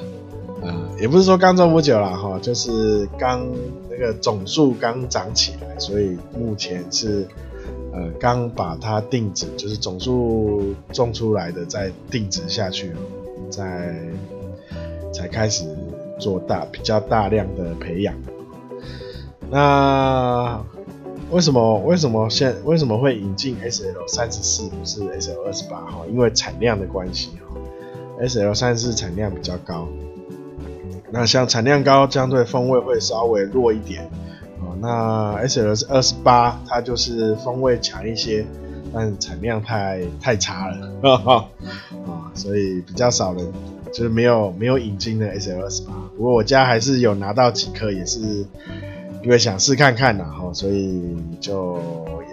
[0.61, 3.47] 呃，也不是说刚种不久了哈，就是刚
[3.89, 7.25] 那个种树刚长起来，所以目前是
[7.91, 12.93] 呃刚把它定植，就是种树种出来的再定植下去，
[13.49, 13.95] 再
[15.13, 15.65] 才开始
[16.19, 18.15] 做大比较大量的培养。
[19.49, 20.63] 那
[21.31, 26.05] 为什么为什么现为什么会引进 S L 三十四不是 S L 二十八哈？
[26.11, 27.59] 因为产量的关系哈
[28.19, 29.87] ，S L 三十四产量比较高。
[31.11, 34.07] 那像产量高，相对风味会稍微弱一点，
[34.61, 34.75] 哦。
[34.79, 38.45] 那 S L 是二十八，它就是风味强一些，
[38.93, 41.45] 但产量太太差了，啊，
[42.35, 43.45] 所以比较少人，
[43.91, 45.93] 就是没有没有引进的 S L 二十八。
[46.15, 48.19] 不过我家还是有拿到几颗，也是
[49.23, 51.79] 因为想试看看呐，哈，所以就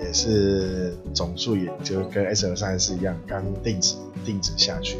[0.04, 4.98] 也是总数也就跟 S L 三十四一样，刚定植定植下去，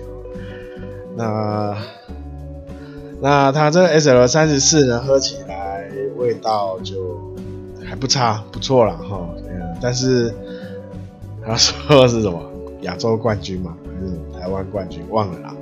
[1.17, 1.77] 那。
[3.19, 7.16] 那它这个 S L 三十四呢，喝起来味道就
[7.99, 9.29] 不差，不错了哈。
[9.49, 10.33] 嗯，但是
[11.45, 12.41] 他说是什么
[12.83, 15.05] 亚洲冠军嘛，还是台湾冠军？
[15.11, 15.55] 忘了啦。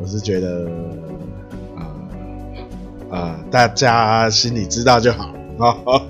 [0.00, 0.70] 我是觉得
[1.76, 1.82] 啊
[3.10, 6.00] 啊、大家心里知道就好啊啊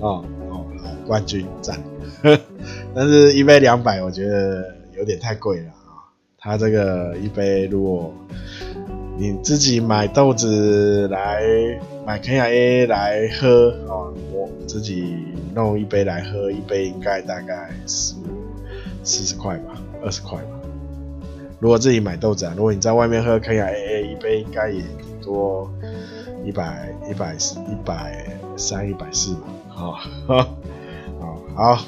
[0.00, 0.64] 哦，
[1.06, 1.78] 冠军赞。
[2.94, 6.08] 但是一杯两百，我觉得有点太贵了啊。
[6.38, 8.14] 它这个一杯如果
[9.18, 11.42] 你自己买豆子来
[12.06, 14.08] 买肯亚 A 来喝啊，
[14.66, 15.16] 自己
[15.54, 18.14] 弄一杯来喝，一杯应该大概十
[19.02, 20.50] 四十块吧，二十块吧。
[21.60, 25.70] 如果自己买豆子啊，如果你在外面喝肯亚 AA，一杯应该也顶多
[26.44, 29.40] 一百一百一百三一百四吧。
[29.68, 29.92] 好，
[30.26, 31.84] 好，好。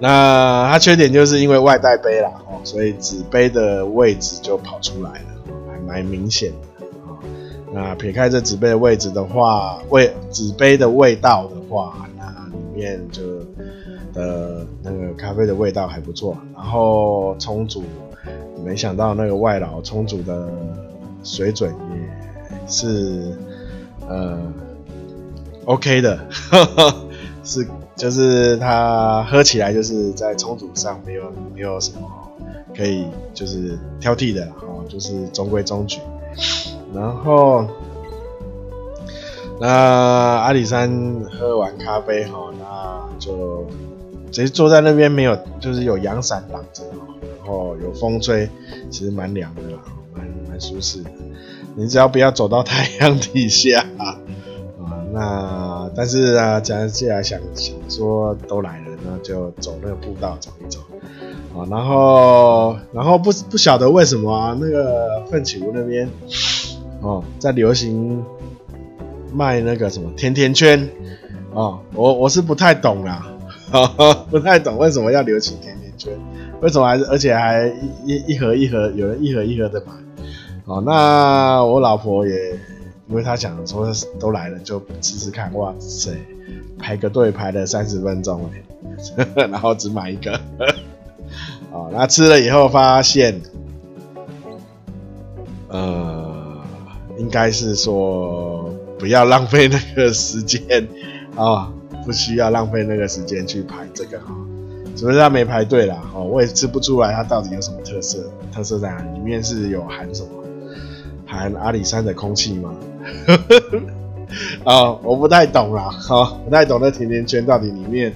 [0.00, 2.30] 那它缺点就是因为外带杯啦。
[2.64, 5.26] 所以纸杯的位置就跑出来了，
[5.70, 6.73] 还蛮明显的。
[7.74, 12.24] 那撇开这纸杯的位置的话，味纸杯的味道的话，那
[12.56, 13.22] 里面就
[14.12, 16.36] 的那个咖啡的味道还不错。
[16.54, 17.82] 然后冲煮，
[18.64, 20.48] 没想到那个外劳冲煮的
[21.24, 23.36] 水准也是
[24.08, 24.38] 呃
[25.64, 26.18] OK 的，
[27.42, 32.08] 是就是它喝起来就是在冲煮上没有没有什么。
[32.76, 36.00] 可以就是挑剔的，哦，就是中规中矩。
[36.94, 37.66] 然后，
[39.60, 43.66] 那阿里山喝完咖啡哈，那就
[44.30, 46.84] 直接坐在那边，没有就是有阳伞挡着，
[47.38, 48.48] 然后有风吹，
[48.90, 49.78] 其实蛮凉的啦，
[50.14, 51.10] 蛮蛮舒适的。
[51.74, 54.16] 你只要不要走到太阳底下啊，
[55.12, 60.78] 那但是啊，接下来想想说都来了，那就走那个步道走一走。
[61.56, 66.08] 啊，然后，然后不不晓得为什么啊，那个奋起湖那边，
[67.04, 68.24] 哦，在流行
[69.30, 70.88] 卖那个什么甜甜圈，
[71.52, 73.26] 哦，我我是不太懂啦，
[74.30, 76.12] 不太懂为什么要流行甜甜圈，
[76.62, 77.70] 为什么还是而且还
[78.06, 79.92] 一一盒一盒，有人一盒一盒的买。
[80.64, 82.32] 哦，那我老婆也，
[83.06, 86.10] 因为她想说都来了就吃吃看，哇塞，
[86.78, 90.40] 排个队排了三十分钟哎， 然后只买一个。
[91.70, 93.38] 哦，那吃了以后发现，
[95.68, 96.03] 呃，应
[97.34, 100.86] 该是说不要浪费那个时间
[101.36, 101.72] 啊。
[102.04, 104.26] 不需要浪费那个时间去排这个哈，
[104.94, 109.08] 只是他没排队啦，哦，我也吃不出来它到底有什么特色，特色在哪里？
[109.14, 110.28] 里面是有含什么？
[111.24, 112.74] 含阿里山的空气吗？
[114.66, 118.12] 哦，我不太懂啦，好，不太懂那甜甜圈到底里面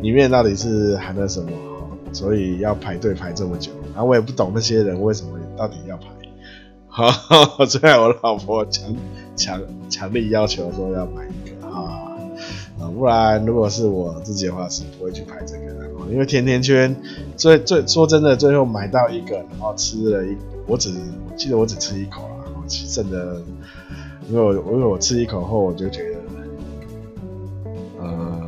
[0.00, 1.50] 里面到底是含了什么，
[2.14, 6.04] 所以要排队排这么久，然后我也不懂那些人为什么到底要排，
[7.66, 8.94] 虽然我老婆强
[9.36, 12.02] 强强力要求说要买一个啊。
[12.94, 15.90] 不然，如果是我自己的话，是不会去拍这个的。
[16.10, 16.94] 因为甜甜圈，
[17.36, 20.90] 最最说真的，最后买到一个，然后吃了一，我只
[21.28, 23.42] 我记得我只吃一口啦，然后剩的，
[24.28, 26.18] 因为我因为我吃一口后，我就觉得，
[28.00, 28.40] 呃，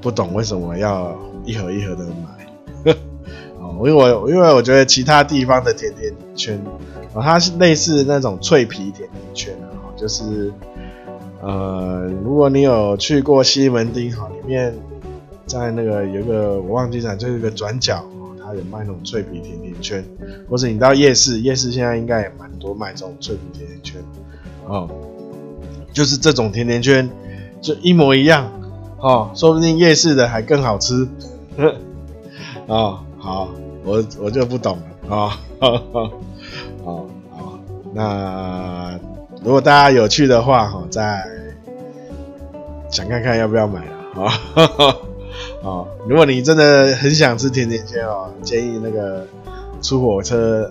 [0.00, 2.36] 不懂为什么要一盒一盒的买。
[3.78, 6.58] 因为我因为我觉得其他地方的甜甜圈，
[7.22, 10.52] 它是类似那种脆皮甜甜圈啊，就是。
[11.42, 14.74] 呃，如果你有去过西门町哈，里面
[15.44, 18.04] 在那个有一个我忘记了，就是一个转角，
[18.42, 20.04] 它有卖那种脆皮甜甜圈，
[20.48, 24.02] 或者你到夜市，夜市现在应该也蛮多卖这种脆皮甜甜圈
[24.66, 24.88] 哦，
[25.92, 27.08] 就是这种甜甜圈
[27.60, 28.50] 就一模一样
[28.98, 31.06] 哦，说不定夜市的还更好吃
[32.66, 33.50] 哦，好，
[33.84, 36.10] 我我就不懂了啊，哦，
[36.86, 37.58] 好好，
[37.92, 38.98] 那。
[39.44, 41.22] 如果大家有趣的话，哈，再
[42.90, 44.24] 想看看要不要买了，
[45.62, 49.24] 啊， 如果你真的很想吃甜甜圈哦，建议那个
[49.82, 50.68] 出火车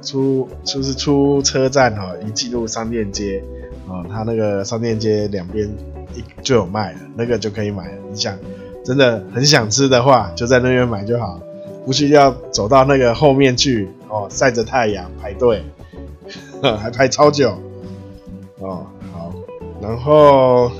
[0.00, 3.42] 出就是出车站哈，一进入商店街
[3.86, 5.68] 啊，它那个商店街两边
[6.14, 7.92] 一就有卖了，那个就可以买了。
[8.10, 8.34] 你想
[8.82, 11.38] 真的很想吃的话，就在那边买就好，
[11.84, 15.62] 不需要走到那个后面去哦，晒着太阳排队，
[16.78, 17.56] 还排超久。
[18.58, 19.32] 哦，好，
[19.82, 20.70] 然后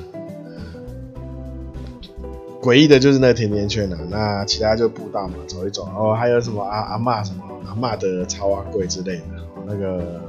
[2.63, 9.23] 诡异的就是那甜甜圈了，啊，那其他就步道嘛，走一走，哦，还有什么阿阿嬷什么阿嬷的草碗粿之类的，
[9.55, 10.23] 哦，那个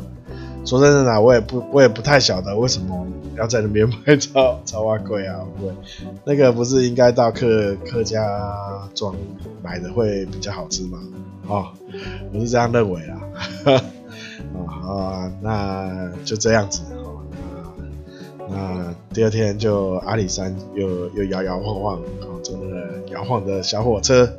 [0.67, 5.71] 说真的啦，我也不我也不太晓得为什么要在那边买草草碗粿啊，对，
[6.25, 8.21] 那个不是应该到客客家
[8.93, 9.15] 庄
[9.63, 10.99] 买的会比较好吃吗？
[11.47, 11.67] 哦，
[12.33, 13.21] 我是这样认为啦，
[14.53, 16.81] 哦，好啊，那就这样子。
[18.49, 24.29] 那第二天就阿里山又又摇摇晃晃，哦，坐那个摇晃的小火车，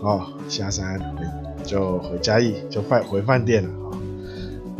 [0.00, 1.24] 哦，下山回
[1.64, 3.70] 就回嘉义，就快回饭店了，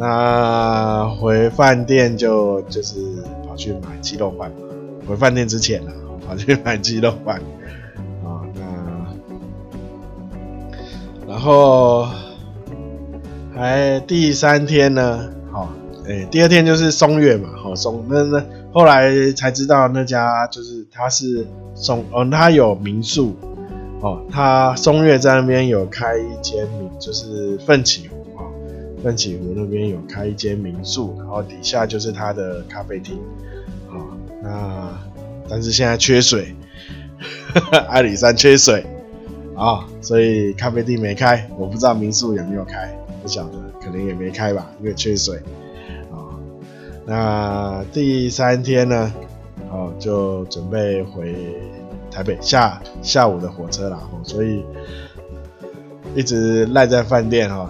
[0.01, 2.97] 那回饭店就就是
[3.47, 4.51] 跑去买鸡肉饭，
[5.07, 5.93] 回饭店之前呢，
[6.27, 7.37] 跑去买鸡肉饭，
[8.25, 8.63] 啊，那
[11.29, 12.09] 然后
[13.55, 15.69] 还第三天呢，好，哦。
[16.09, 23.37] 哎，第二天就是松月嘛，好松那那后来才知道那家就是他是松哦，他有民宿
[24.01, 28.10] 哦，他松月在那边有开一间民，就是奋起，
[29.03, 33.19] 奋起湖那边有开一间民宿，然后底下就是他的咖啡厅
[33.89, 33.97] 啊，
[34.43, 34.99] 那
[35.49, 36.55] 但是现在缺水，
[37.89, 38.85] 阿里山缺水
[39.57, 45.37] 啊，所以咖啡厅没开，我不知道民宿有没有开，不晓得，可能也没开吧，因为缺水
[46.11, 46.33] 啊。
[47.05, 49.13] 那第三天呢，
[49.71, 51.35] 哦，就准备回
[52.11, 54.65] 台北下下午的火车了，哦，所以
[56.15, 57.69] 一直赖在饭店哦，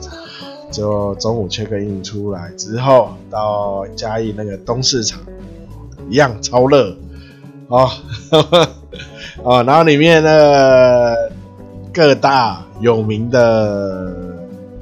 [0.71, 5.21] 就中午 check in 出来之后，到嘉义那个东市场，
[6.09, 6.97] 一样超热，
[7.69, 7.89] 哦，
[9.43, 11.33] 哦，然后里面那个
[11.93, 14.15] 各大有名的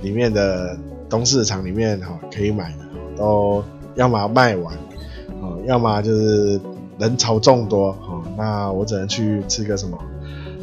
[0.03, 0.77] 里面的
[1.09, 2.79] 东市场里面哈，可以买的
[3.17, 3.63] 都。
[3.95, 4.73] 要么卖完，
[5.43, 6.61] 哦，要么就是
[7.01, 9.99] 人潮众多，哦，那我只能去吃个什么，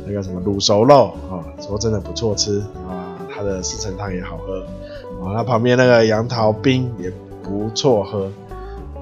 [0.08, 4.66] 那个什么卤熟肉，哦，说真的不错吃啊，它的四神汤也好喝，
[5.20, 7.12] 哦，那旁边那个杨桃冰也
[7.44, 8.32] 不错喝，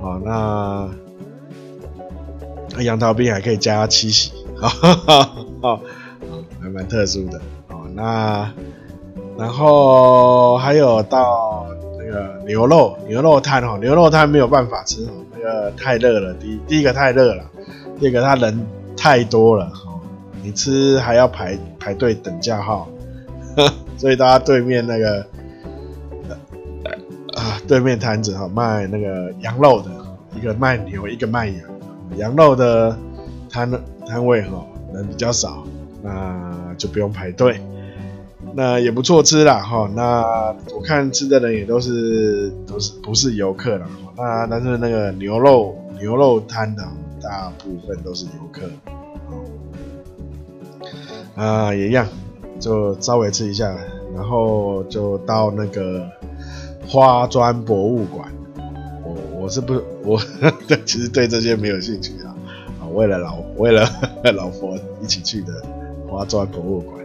[0.01, 0.89] 哦，那
[2.83, 5.29] 杨桃冰还可以加七喜，哈哈哈，
[5.61, 5.79] 哦，
[6.61, 8.51] 还蛮特殊的，哦，那
[9.37, 11.65] 然后还有到
[11.97, 12.33] 那个。
[12.45, 16.33] 牛肉牛肉摊哦，牛肉摊没有办法吃，那个太热了。
[16.33, 17.43] 第第一个太热了，
[17.97, 20.01] 第二个他人太多了哦。
[20.41, 22.89] 你吃还要排排队等叫号，
[23.97, 25.25] 所以大家对面那个
[27.43, 29.91] 啊，对面摊子哈卖那个羊肉的，
[30.33, 31.57] 一个卖牛，一个卖羊，
[32.15, 32.97] 羊肉的
[33.49, 33.69] 摊
[34.07, 35.65] 摊位哈人比较少，
[36.01, 37.59] 那就不用排队。
[38.55, 46.83] 那也不错吃啦哈，那我看吃的人也都是都是不是游客啦，那但是那个牛肉牛肉摊的
[47.21, 48.69] 大部分都是游客，
[51.35, 52.07] 啊也一样，
[52.59, 53.75] 就稍微吃一下，
[54.15, 56.07] 然后就到那个
[56.93, 58.31] 花砖博物馆，
[59.03, 60.21] 我我是不我
[60.69, 62.29] 对其实对这些没有兴趣啊，
[62.79, 63.83] 啊为了老为了
[64.35, 65.51] 老婆一起去的
[66.07, 67.03] 花砖博物馆。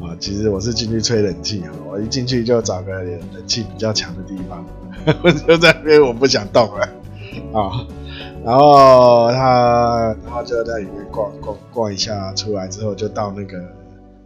[0.00, 4.64] 啊，其实我是进去吹冷气啊，我一进去就找个冷气比较强的地方，
[5.22, 6.88] 我就在那边我不想动了
[7.52, 7.86] 啊。
[8.42, 13.58] 然后他，然后就在里面逛逛逛一下，出来之后就到那个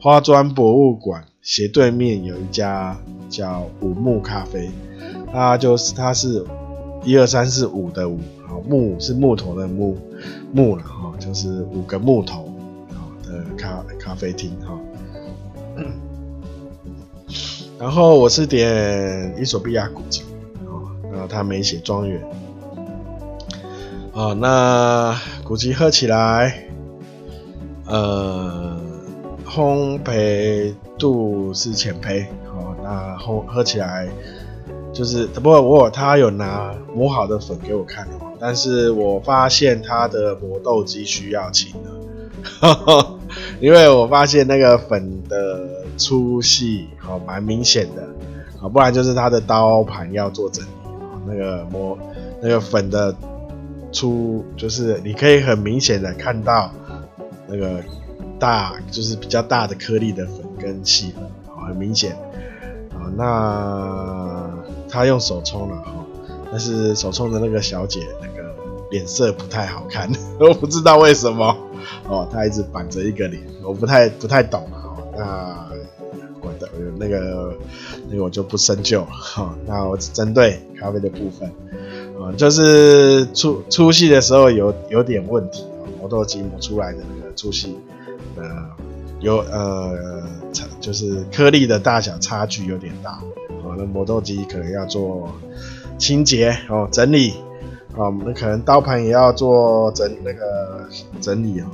[0.04, 2.94] 花砖博物馆斜对面有一家
[3.30, 4.70] 叫五木咖啡，
[5.32, 6.44] 它就是它是
[7.02, 9.96] 一二三四五的五，好木是木头的木
[10.52, 12.52] 木了哈，就是五个木头
[13.22, 14.78] 的咖咖啡厅哈。
[17.80, 20.22] 然后我是点伊索比亚古吉，
[20.66, 22.22] 哦，然后他没写庄园，
[24.12, 26.62] 哦，那古吉喝起来，
[27.86, 28.73] 呃，
[29.54, 34.08] 烘焙度是浅焙，哦，那烘喝起来
[34.92, 43.18] 就是，不过我他有拿磨好的粉给我看哦，但是我发现他的磨豆机需要勤了，
[43.60, 45.84] 因为我发现那个粉的。
[45.96, 48.02] 粗细好蛮明显的，
[48.58, 50.68] 好，不然就是他的刀盘要做整理，
[51.24, 51.96] 那个磨
[52.42, 53.14] 那个粉的
[53.92, 56.68] 粗，就是你可以很明显的看到
[57.46, 57.80] 那个
[58.38, 62.12] 大，就是比较大的颗粒的粉跟细粉，好，很明显，
[62.90, 64.50] 啊，那
[64.88, 66.06] 他用手冲了哈，
[66.50, 68.54] 但是手冲的那个小姐那个
[68.90, 71.56] 脸色不太好看，我不知道为什么，
[72.08, 75.68] 哦，她一直板着一个脸，我不太不太懂啊，那
[76.40, 76.68] 管的。
[76.96, 77.52] 那个，
[78.08, 79.52] 那个我就不深究了哈。
[79.66, 81.50] 那我只针对咖啡的部分，
[82.22, 85.64] 啊，就是粗粗细的时候有有点问题，
[85.98, 87.76] 磨豆机磨出来的那个粗细，
[88.36, 88.70] 呃，
[89.20, 90.22] 有呃，
[90.80, 95.30] 就是颗粒的大小差距有点大，啊，那磨豆机可能要做
[95.98, 97.30] 清洁哦，整理，
[97.96, 100.88] 啊，那可能刀盘也要做整那个
[101.20, 101.66] 整理哦，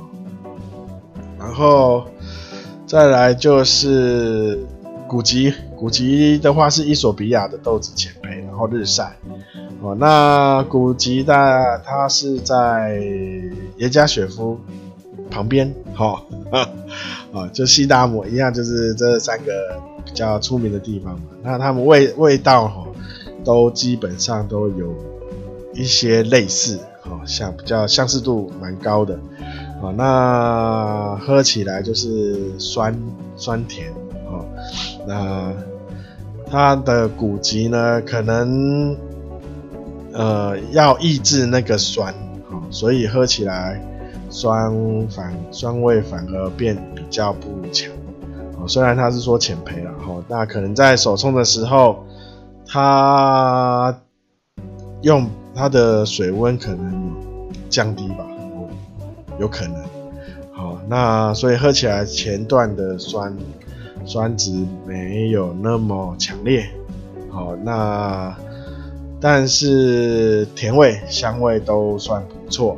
[1.37, 2.05] 然后
[2.85, 4.59] 再来就是。
[5.07, 9.17] 古吉，古吉的话是伊索比亚的豆子浅焙，然后日晒。
[9.81, 12.97] 哦，那古吉的它是在
[13.75, 14.57] 耶加雪夫
[15.31, 16.21] 旁边，哈、
[16.51, 16.69] 哦，
[17.33, 19.51] 啊，就西达摩一样，就是这三个
[20.05, 21.21] 比较出名的地方嘛。
[21.41, 22.85] 那他们味味道哈，
[23.43, 24.93] 都基本上都有
[25.73, 29.17] 一些类似，哈，像比较相似度蛮高的。
[29.81, 32.95] 啊，那喝起来就是酸
[33.35, 33.91] 酸甜。
[35.07, 35.51] 那
[36.47, 38.95] 它的古吉呢，可能
[40.13, 42.13] 呃要抑制那个酸，
[42.51, 43.81] 哦，所以喝起来
[44.31, 44.73] 酸
[45.09, 47.91] 反酸味反而变比较不强，
[48.57, 52.03] 哦，虽然它是说浅焙了，哈，那可能在手冲的时候，
[52.65, 53.95] 它
[55.03, 57.13] 用它的水温可能
[57.69, 58.25] 降低吧，
[59.39, 59.75] 有可能，
[60.51, 63.37] 好，那所以喝起来前段的酸。
[64.03, 64.51] 酸值
[64.87, 66.67] 没有那么强烈，
[67.29, 68.35] 好，那
[69.19, 72.75] 但是甜味、香味都算不错。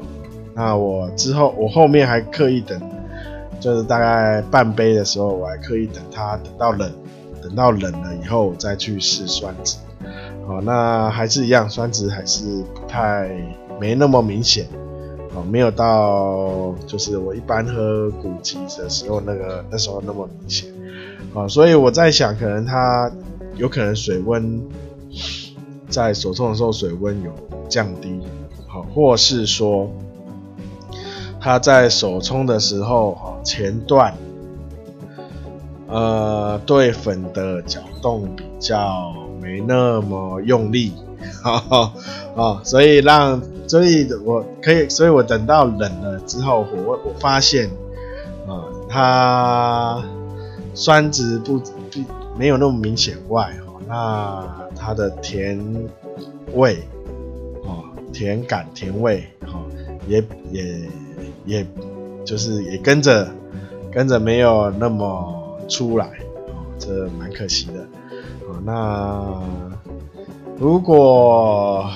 [0.55, 2.79] 那我之后，我后面还刻意等，
[3.59, 6.91] 就是大概半杯的时候，我还刻意等它等到冷，
[7.41, 9.77] 等到冷了以后我再去试酸值。
[10.47, 13.29] 好，那还是一样，酸值还是不太
[13.79, 14.67] 没那么明显，
[15.33, 20.69] 哦，没有到就是我一般喝古籍的时候那个那时候那么明显。
[21.33, 23.11] 啊，所以我在想，可能它
[23.55, 24.61] 有可能水温
[25.89, 27.31] 在手冲的时候水温有
[27.67, 28.19] 降低，
[28.67, 29.89] 好，或是说
[31.43, 34.13] 它在手冲的时候，哈，前段
[35.87, 40.93] 呃对粉的搅动比较没那么用力，
[41.41, 41.93] 哈哈
[42.37, 47.69] 啊，所以让，所以我可以，所以我等到冷了之后，我我发现
[48.47, 50.01] 啊，它。
[50.75, 51.99] 酸值不不
[52.35, 53.53] 没有那么明显外，
[53.87, 54.43] 那
[54.75, 55.63] 它的甜
[56.53, 56.79] 味
[57.63, 59.23] 哦，甜感甜味
[60.07, 60.89] 也也
[61.45, 61.67] 也
[62.25, 63.29] 就是也跟着
[63.91, 66.07] 跟着没有那么出来，
[66.47, 67.81] 哦，这蛮可惜的。
[68.47, 69.41] 哦，那
[70.57, 71.89] 如果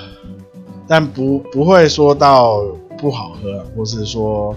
[0.88, 2.64] 但不不会说到
[2.98, 4.56] 不好喝，或是说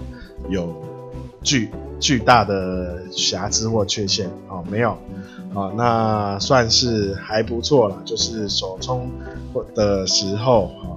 [0.49, 0.73] 有
[1.43, 4.97] 巨巨大的瑕疵或缺陷哦，没有。
[5.53, 8.01] 啊，那算是还不错了。
[8.05, 9.11] 就是手冲
[9.75, 10.95] 的时候，啊，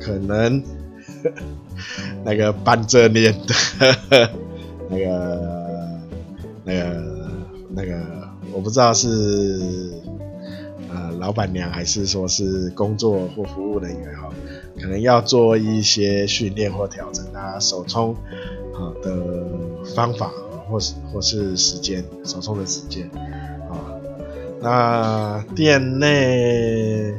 [0.00, 0.62] 可能
[2.24, 4.30] 那个板着脸的
[4.88, 6.00] 那个、
[6.64, 7.02] 那个、
[7.70, 8.00] 那个，
[8.52, 9.92] 我不知道是
[10.90, 14.28] 呃老板娘还是说是工作或服务人员哈，
[14.80, 18.14] 可能要做一些训练或调整啊，手冲
[18.72, 19.46] 好的
[19.94, 20.30] 方法，
[20.68, 23.10] 或是或是时间，手冲的时间。
[24.62, 27.14] 那店内，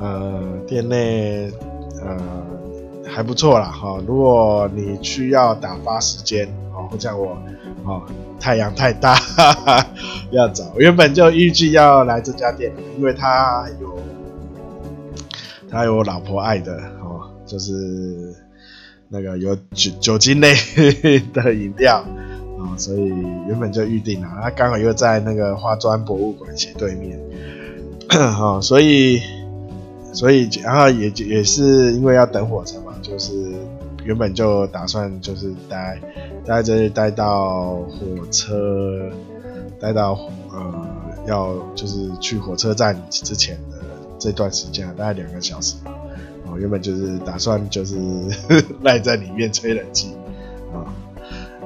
[0.00, 1.52] 呃，店内，
[2.00, 2.16] 呃，
[3.12, 3.98] 还不错啦哈。
[4.06, 7.36] 如果你需要打发时间，哦，像我，
[7.84, 8.02] 哦，
[8.38, 9.86] 太阳太大，哈哈，
[10.30, 10.64] 要找。
[10.76, 13.98] 原本就预计要来这家店，因为他有，
[15.70, 18.34] 他有我老婆爱的，哦，就是
[19.08, 20.54] 那个有酒酒精类
[21.32, 22.04] 的饮料。
[22.60, 23.08] 啊，所以
[23.48, 27.18] 原本就预定了，他刚好又在那个花砖博物馆斜对面，
[28.10, 29.22] 啊， 所以，
[30.12, 33.34] 所以然后也也是因为要等火车嘛，就是
[34.04, 36.00] 原本就打算就是待
[36.46, 39.10] 待这待到火车，
[39.80, 40.16] 待到
[40.52, 40.72] 呃
[41.26, 43.78] 要就是去火车站之前的
[44.18, 45.92] 这段时间，大概两个小时，吧。
[46.50, 47.96] 我，原本就是打算就是
[48.82, 50.14] 赖在里面吹冷气
[50.72, 50.86] 啊。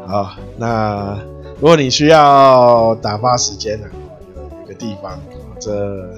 [0.07, 1.19] 好，那
[1.61, 3.87] 如果你需要打发时间呢，
[4.37, 5.19] 有一个地方，
[5.61, 6.11] 这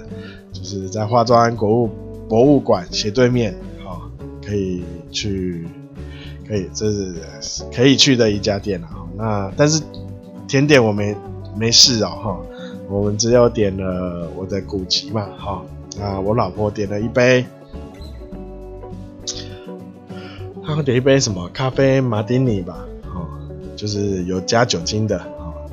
[0.53, 1.91] 就是在化妆国物
[2.29, 3.55] 博物馆斜对面，
[4.47, 5.67] 可以去，
[6.47, 7.15] 可以，这是
[7.75, 8.89] 可以去的一家店了。
[9.17, 9.83] 那但是
[10.47, 11.17] 甜点我没
[11.57, 12.39] 没试哦，哈，
[12.89, 15.65] 我们只有点了我的古籍嘛，哈，
[16.01, 17.45] 啊，我老婆点了一杯，
[20.65, 22.85] 她点一杯什么咖啡马丁尼吧。
[23.77, 25.19] 就是有加酒精的，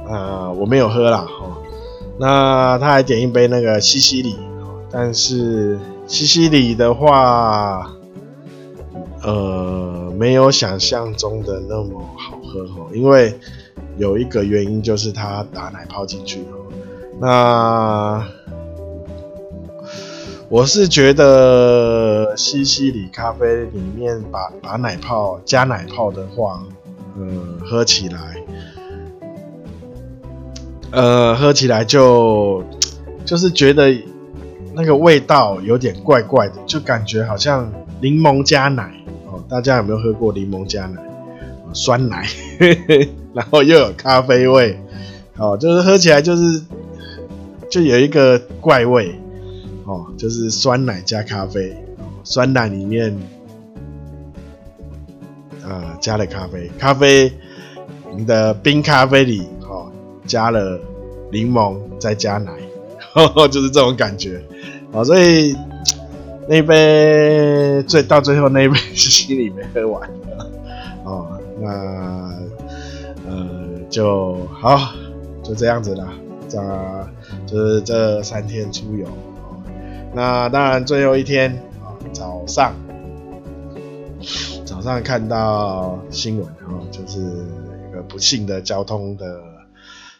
[0.05, 1.55] 啊，我没有喝啦，哦，
[2.19, 4.35] 那她还点一杯那个西西里，
[4.91, 7.95] 但是西西里的话，
[9.23, 13.33] 呃，没有想象中的那么好喝哦，因为
[13.97, 16.45] 有一个原因就是他打奶泡进去，
[17.19, 18.25] 那
[20.49, 26.63] 我是觉得西西里咖啡里面把把奶泡加奶泡的话。
[27.15, 28.43] 呃，喝起来，
[30.89, 32.63] 呃，喝起来就
[33.23, 33.95] 就是觉得
[34.73, 37.71] 那个味道有点怪怪的，就感觉好像
[38.01, 39.02] 柠檬加奶。
[39.49, 41.01] 大家有没有喝过柠檬加奶？
[41.73, 42.25] 酸奶，
[42.59, 44.79] 呵呵，然后又有咖啡味，
[45.37, 46.61] 哦，就是喝起来就是
[47.69, 49.15] 就有一个怪味。
[49.85, 51.75] 哦，就是酸奶加咖啡，
[52.23, 53.17] 酸奶里面。
[55.65, 57.31] 呃，加了咖啡，咖啡
[58.17, 59.89] 你的冰咖啡里，哦，
[60.25, 60.77] 加了
[61.31, 62.51] 柠檬，再加奶，
[63.13, 64.43] 呵呵，就是这种感觉，
[64.91, 65.55] 哦，所以
[66.47, 70.51] 那杯最到最后那一杯是心里没喝完的，
[71.03, 71.69] 哦，那
[73.27, 73.49] 呃
[73.89, 74.93] 就好，
[75.43, 76.07] 就这样子了，
[76.47, 76.59] 这
[77.45, 79.07] 就是这三天出游，
[80.13, 82.73] 那当然最后一天啊，早上。
[84.65, 89.41] 早上看到新闻，然后就是一个不幸的交通的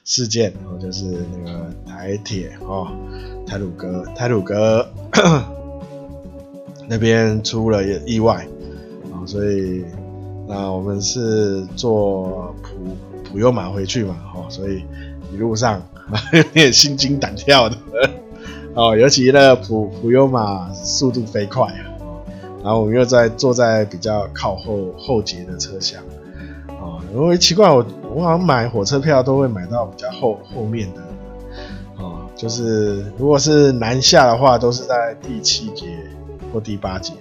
[0.04, 2.88] 事件，然后就是那个台铁哦，
[3.48, 4.86] 台鲁阁，台鲁阁
[6.88, 8.46] 那边出了意外
[9.12, 9.84] 啊，所以
[10.48, 14.84] 那我们是坐普普悠马回去嘛，哦，所以
[15.34, 15.82] 一路上
[16.34, 17.78] 有点心惊胆跳的
[18.74, 21.90] 哦，尤其那普普悠马速度飞快啊。
[22.64, 26.02] 然后我们又在坐在比较靠后后节的车厢，
[26.70, 31.02] 啊，因为奇怪，我我好像买火车票都会买到比较后后面的，
[32.02, 35.88] 啊，就是如果是南下的话，都是在第七节
[36.54, 37.14] 或第八节，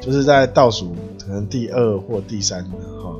[0.00, 2.70] 就是在倒数可能第二或第三的
[3.00, 3.14] 哈，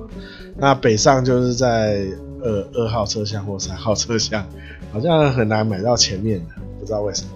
[0.57, 2.07] 那北上就是在
[2.43, 4.45] 二二号车厢或三号车厢，
[4.91, 7.31] 好像很难买到前面的，不知道为什么。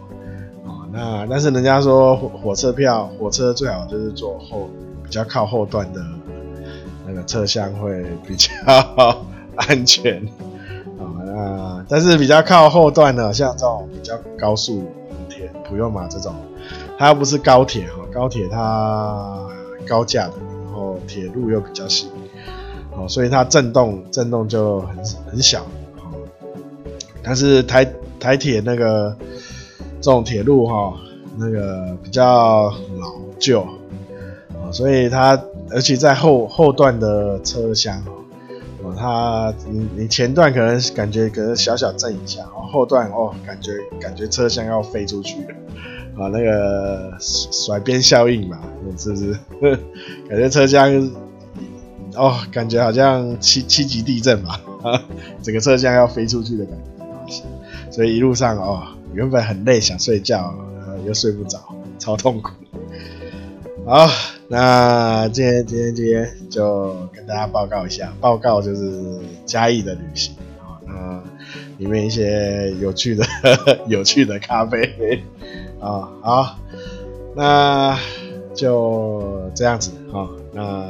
[0.92, 4.70] 那但是人家说火火车票，火车最好就是坐后
[5.04, 6.02] 比较靠后段的
[7.06, 8.50] 那个车厢会比较
[9.56, 10.22] 安全
[10.98, 11.20] 啊。
[11.26, 14.90] 那但是比较靠后段的，像这种比较高速
[15.28, 16.34] 铁普悠玛这种，
[16.98, 19.48] 它又不是高铁哈，高铁它
[19.86, 20.34] 高架的，
[20.64, 22.08] 然后铁路又比较细
[22.96, 24.96] 哦，所以它震动震动就很
[25.30, 25.62] 很小，
[25.96, 26.16] 哦，
[27.22, 27.86] 但是台
[28.18, 29.14] 台铁那个
[30.00, 30.94] 这种铁路哈，
[31.36, 33.60] 那个比较老旧，
[34.54, 35.38] 哦，所以它
[35.70, 38.02] 而且在后后段的车厢
[38.82, 45.54] 哦，它你你前段可能感觉可能小小震一下，哦，后段哦感觉感觉车厢要飞出去了，
[46.18, 48.58] 啊，那个甩边效应嘛，
[48.98, 49.32] 是不是？
[50.28, 51.10] 感觉车厢。
[52.14, 55.02] 哦，感觉好像七七级地震吧，啊，
[55.42, 56.78] 整个车厢要飞出去的感
[57.28, 57.42] 觉，
[57.90, 60.54] 所以一路上哦，原本很累想睡觉，
[61.06, 61.58] 又睡不着，
[61.98, 62.52] 超痛苦。
[63.84, 64.08] 好，
[64.48, 71.22] 那今天今天今天就跟大家报告一下，报告就是嘉义的旅行啊，那
[71.76, 73.26] 里面一些有趣的
[73.88, 75.22] 有趣的咖啡
[75.86, 76.56] 啊，好，
[77.34, 77.96] 那
[78.54, 80.86] 就这样子啊，那。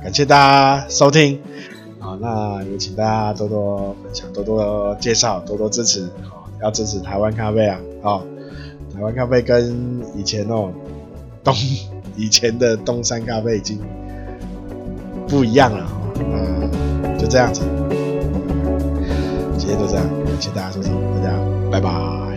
[0.00, 0.36] 感谢大
[0.78, 1.40] 家收听，
[1.98, 8.22] 好，那也请大家多多分享、多多介绍、多多支持，好，要支持台湾咖啡啊，好，
[8.94, 10.70] 台湾咖啡跟以前哦
[11.42, 11.52] 东
[12.16, 13.80] 以前的东山咖啡已经
[15.26, 15.86] 不一样了，
[16.20, 17.60] 嗯，就这样子，
[19.58, 21.36] 今天就这样，感谢大家收听，大家
[21.72, 22.27] 拜拜。